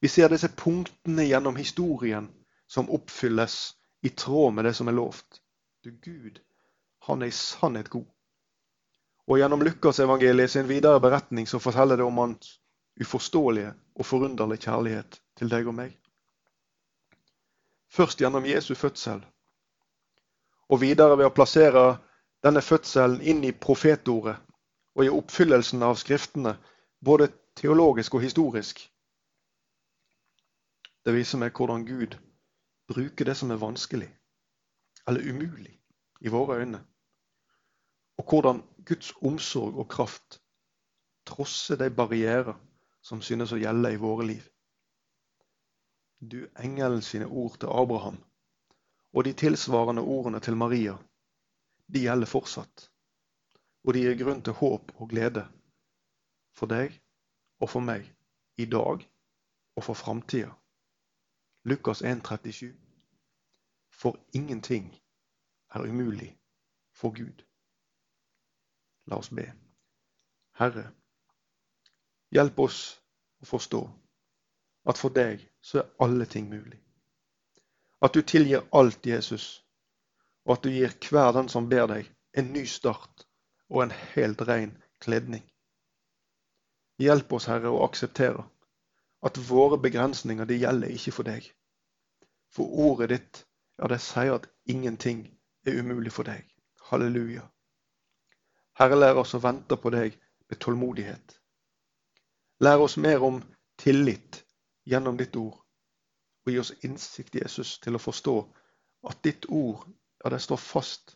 Vi 0.00 0.12
ser 0.12 0.28
disse 0.28 0.52
punktene 0.52 1.24
gjennom 1.24 1.56
historien 1.56 2.28
som 2.68 2.92
oppfylles 2.92 3.56
i 4.04 4.12
tråd 4.12 4.54
med 4.54 4.68
det 4.68 4.76
som 4.76 4.92
er 4.92 5.00
lovt. 5.00 5.40
Du 5.84 5.90
Gud, 6.04 6.44
han 7.08 7.22
er 7.22 7.32
i 7.32 7.40
sannhet 7.40 7.88
god. 7.88 8.04
Og 9.28 9.36
gjennom 9.36 9.60
Lukasevangeliet 9.60 10.50
sin 10.50 10.68
videre 10.68 11.00
beretning 11.04 11.46
så 11.46 11.60
forteller 11.60 12.00
det 12.00 12.04
om 12.04 12.18
hans 12.18 12.54
uforståelige 13.00 13.74
og 13.94 14.06
forunderlige 14.06 14.64
kjærlighet 14.64 15.20
til 15.36 15.50
deg 15.52 15.68
og 15.68 15.76
meg. 15.76 15.92
Først 17.92 18.20
gjennom 18.20 18.46
Jesu 18.48 18.74
fødsel 18.74 19.20
og 20.68 20.80
videre 20.80 21.16
ved 21.18 21.28
å 21.28 21.34
plassere 21.34 21.84
denne 22.44 22.62
fødselen 22.64 23.20
inn 23.20 23.44
i 23.44 23.52
profetordet 23.52 24.36
og 24.96 25.04
i 25.04 25.12
oppfyllelsen 25.12 25.82
av 25.84 25.96
Skriftene, 26.00 26.56
både 27.04 27.28
teologisk 27.56 28.16
og 28.18 28.24
historisk. 28.24 28.80
Det 31.04 31.14
viser 31.14 31.40
meg 31.40 31.54
hvordan 31.56 31.84
Gud 31.86 32.16
bruker 32.88 33.28
det 33.28 33.36
som 33.38 33.52
er 33.52 33.60
vanskelig, 33.60 34.08
eller 35.06 35.24
umulig, 35.24 35.76
i 36.20 36.32
våre 36.32 36.58
øyne. 36.62 36.80
Og 38.18 38.24
hvordan 38.28 38.62
Guds 38.86 39.12
omsorg 39.22 39.78
og 39.78 39.88
kraft 39.88 40.40
trosser 41.28 41.76
de 41.76 41.90
barrierer 41.90 42.56
som 43.04 43.22
synes 43.22 43.52
å 43.52 43.60
gjelde 43.60 43.92
i 43.94 44.00
våre 44.00 44.26
liv. 44.26 44.44
Du 46.20 46.40
engelen 46.58 47.02
sine 47.02 47.26
ord 47.26 47.58
til 47.60 47.70
Abraham 47.70 48.18
og 49.12 49.24
de 49.24 49.32
tilsvarende 49.32 50.02
ordene 50.02 50.40
til 50.44 50.56
Maria, 50.56 50.96
de 51.86 52.02
gjelder 52.04 52.28
fortsatt. 52.28 52.88
Og 53.86 53.94
de 53.94 54.02
gir 54.02 54.18
grunn 54.20 54.42
til 54.44 54.56
håp 54.58 54.92
og 54.98 55.08
glede 55.12 55.46
for 56.58 56.68
deg 56.68 56.96
og 57.62 57.70
for 57.70 57.84
meg 57.84 58.08
i 58.58 58.66
dag 58.66 59.04
og 59.78 59.84
for 59.86 59.96
framtida. 59.96 60.50
Lukas 61.64 62.02
1,37. 62.02 62.74
For 63.92 64.18
ingenting 64.32 64.90
er 65.74 65.86
umulig 65.86 66.32
for 66.92 67.14
Gud. 67.14 67.47
La 69.08 69.16
oss 69.16 69.30
be. 69.32 69.46
Herre, 70.60 70.84
hjelp 72.34 72.60
oss 72.60 72.80
å 73.42 73.48
forstå 73.48 73.80
at 74.90 75.00
for 75.00 75.14
deg 75.14 75.44
så 75.64 75.80
er 75.82 75.90
alle 76.04 76.26
ting 76.26 76.48
mulig. 76.50 76.80
At 78.04 78.14
du 78.14 78.22
tilgir 78.22 78.66
alt, 78.72 79.06
Jesus, 79.06 79.64
og 80.46 80.56
at 80.56 80.64
du 80.64 80.70
gir 80.72 80.94
hver 81.08 81.32
den 81.36 81.48
som 81.52 81.68
ber 81.68 81.88
deg, 81.90 82.08
en 82.36 82.52
ny 82.52 82.64
start 82.66 83.26
og 83.68 83.82
en 83.84 83.94
helt 84.14 84.44
ren 84.48 84.76
kledning. 85.04 85.44
Hjelp 86.98 87.32
oss, 87.32 87.48
Herre, 87.50 87.70
å 87.70 87.84
akseptere 87.86 88.44
at 89.26 89.38
våre 89.48 89.78
begrensninger 89.82 90.46
de 90.46 90.60
gjelder 90.62 90.94
ikke 90.94 91.14
for 91.14 91.28
deg. 91.28 91.46
For 92.54 92.70
ordet 92.88 93.10
ditt, 93.12 93.42
ja, 93.78 93.90
det 93.90 94.00
sier 94.02 94.38
at 94.38 94.48
ingenting 94.66 95.26
er 95.66 95.78
umulig 95.78 96.12
for 96.14 96.26
deg. 96.26 96.46
Halleluja. 96.90 97.44
Herre, 98.78 98.98
lære 98.98 99.22
oss 99.24 99.34
å 99.34 99.42
vente 99.42 99.76
på 99.76 99.90
deg 99.90 100.14
med 100.48 100.60
tålmodighet. 100.62 101.34
Lær 102.62 102.82
oss 102.84 102.96
mer 102.96 103.24
om 103.26 103.40
tillit 103.78 104.42
gjennom 104.88 105.18
ditt 105.18 105.36
ord, 105.36 105.58
og 106.46 106.52
gi 106.52 106.60
oss 106.62 106.72
innsikt, 106.86 107.34
Jesus, 107.42 107.76
til 107.82 107.98
å 107.98 108.02
forstå 108.02 108.36
at 109.10 109.22
ditt 109.26 109.46
ord 109.50 109.84
ja, 110.24 110.30
det 110.30 110.40
står 110.42 110.62
fast 110.62 111.14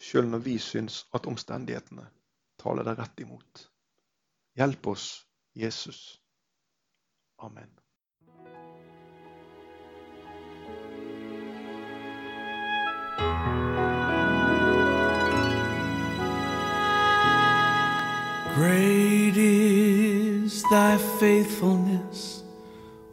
sjøl 0.00 0.28
når 0.28 0.44
vi 0.48 0.58
syns 0.60 1.04
at 1.16 1.28
omstendighetene 1.30 2.04
taler 2.60 2.88
deg 2.88 3.00
rett 3.00 3.24
imot. 3.24 3.64
Hjelp 4.58 4.92
oss, 4.92 5.06
Jesus. 5.56 6.02
Amen. 7.38 7.83
Great 18.54 19.36
is 19.36 20.62
thy 20.70 20.96
faithfulness, 21.18 22.44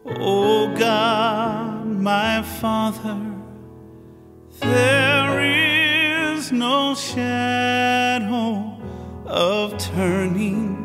O 0.06 0.71
God, 0.77 1.88
my 1.88 2.43
Father. 2.43 3.19
There 4.60 5.41
is 5.41 6.51
no 6.51 6.93
shadow 6.93 8.77
of 9.25 9.80
turning 9.80 10.77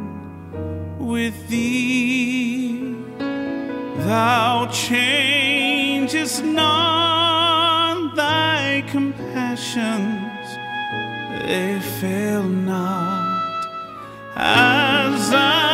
with 1.00 1.48
thee. 1.50 2.96
Thou 4.08 4.68
changest 4.72 6.42
not 6.42 8.16
thy 8.16 8.82
compassions, 8.88 10.48
they 11.44 11.78
fail 12.00 12.44
not 12.44 13.05
desire. 15.26 15.65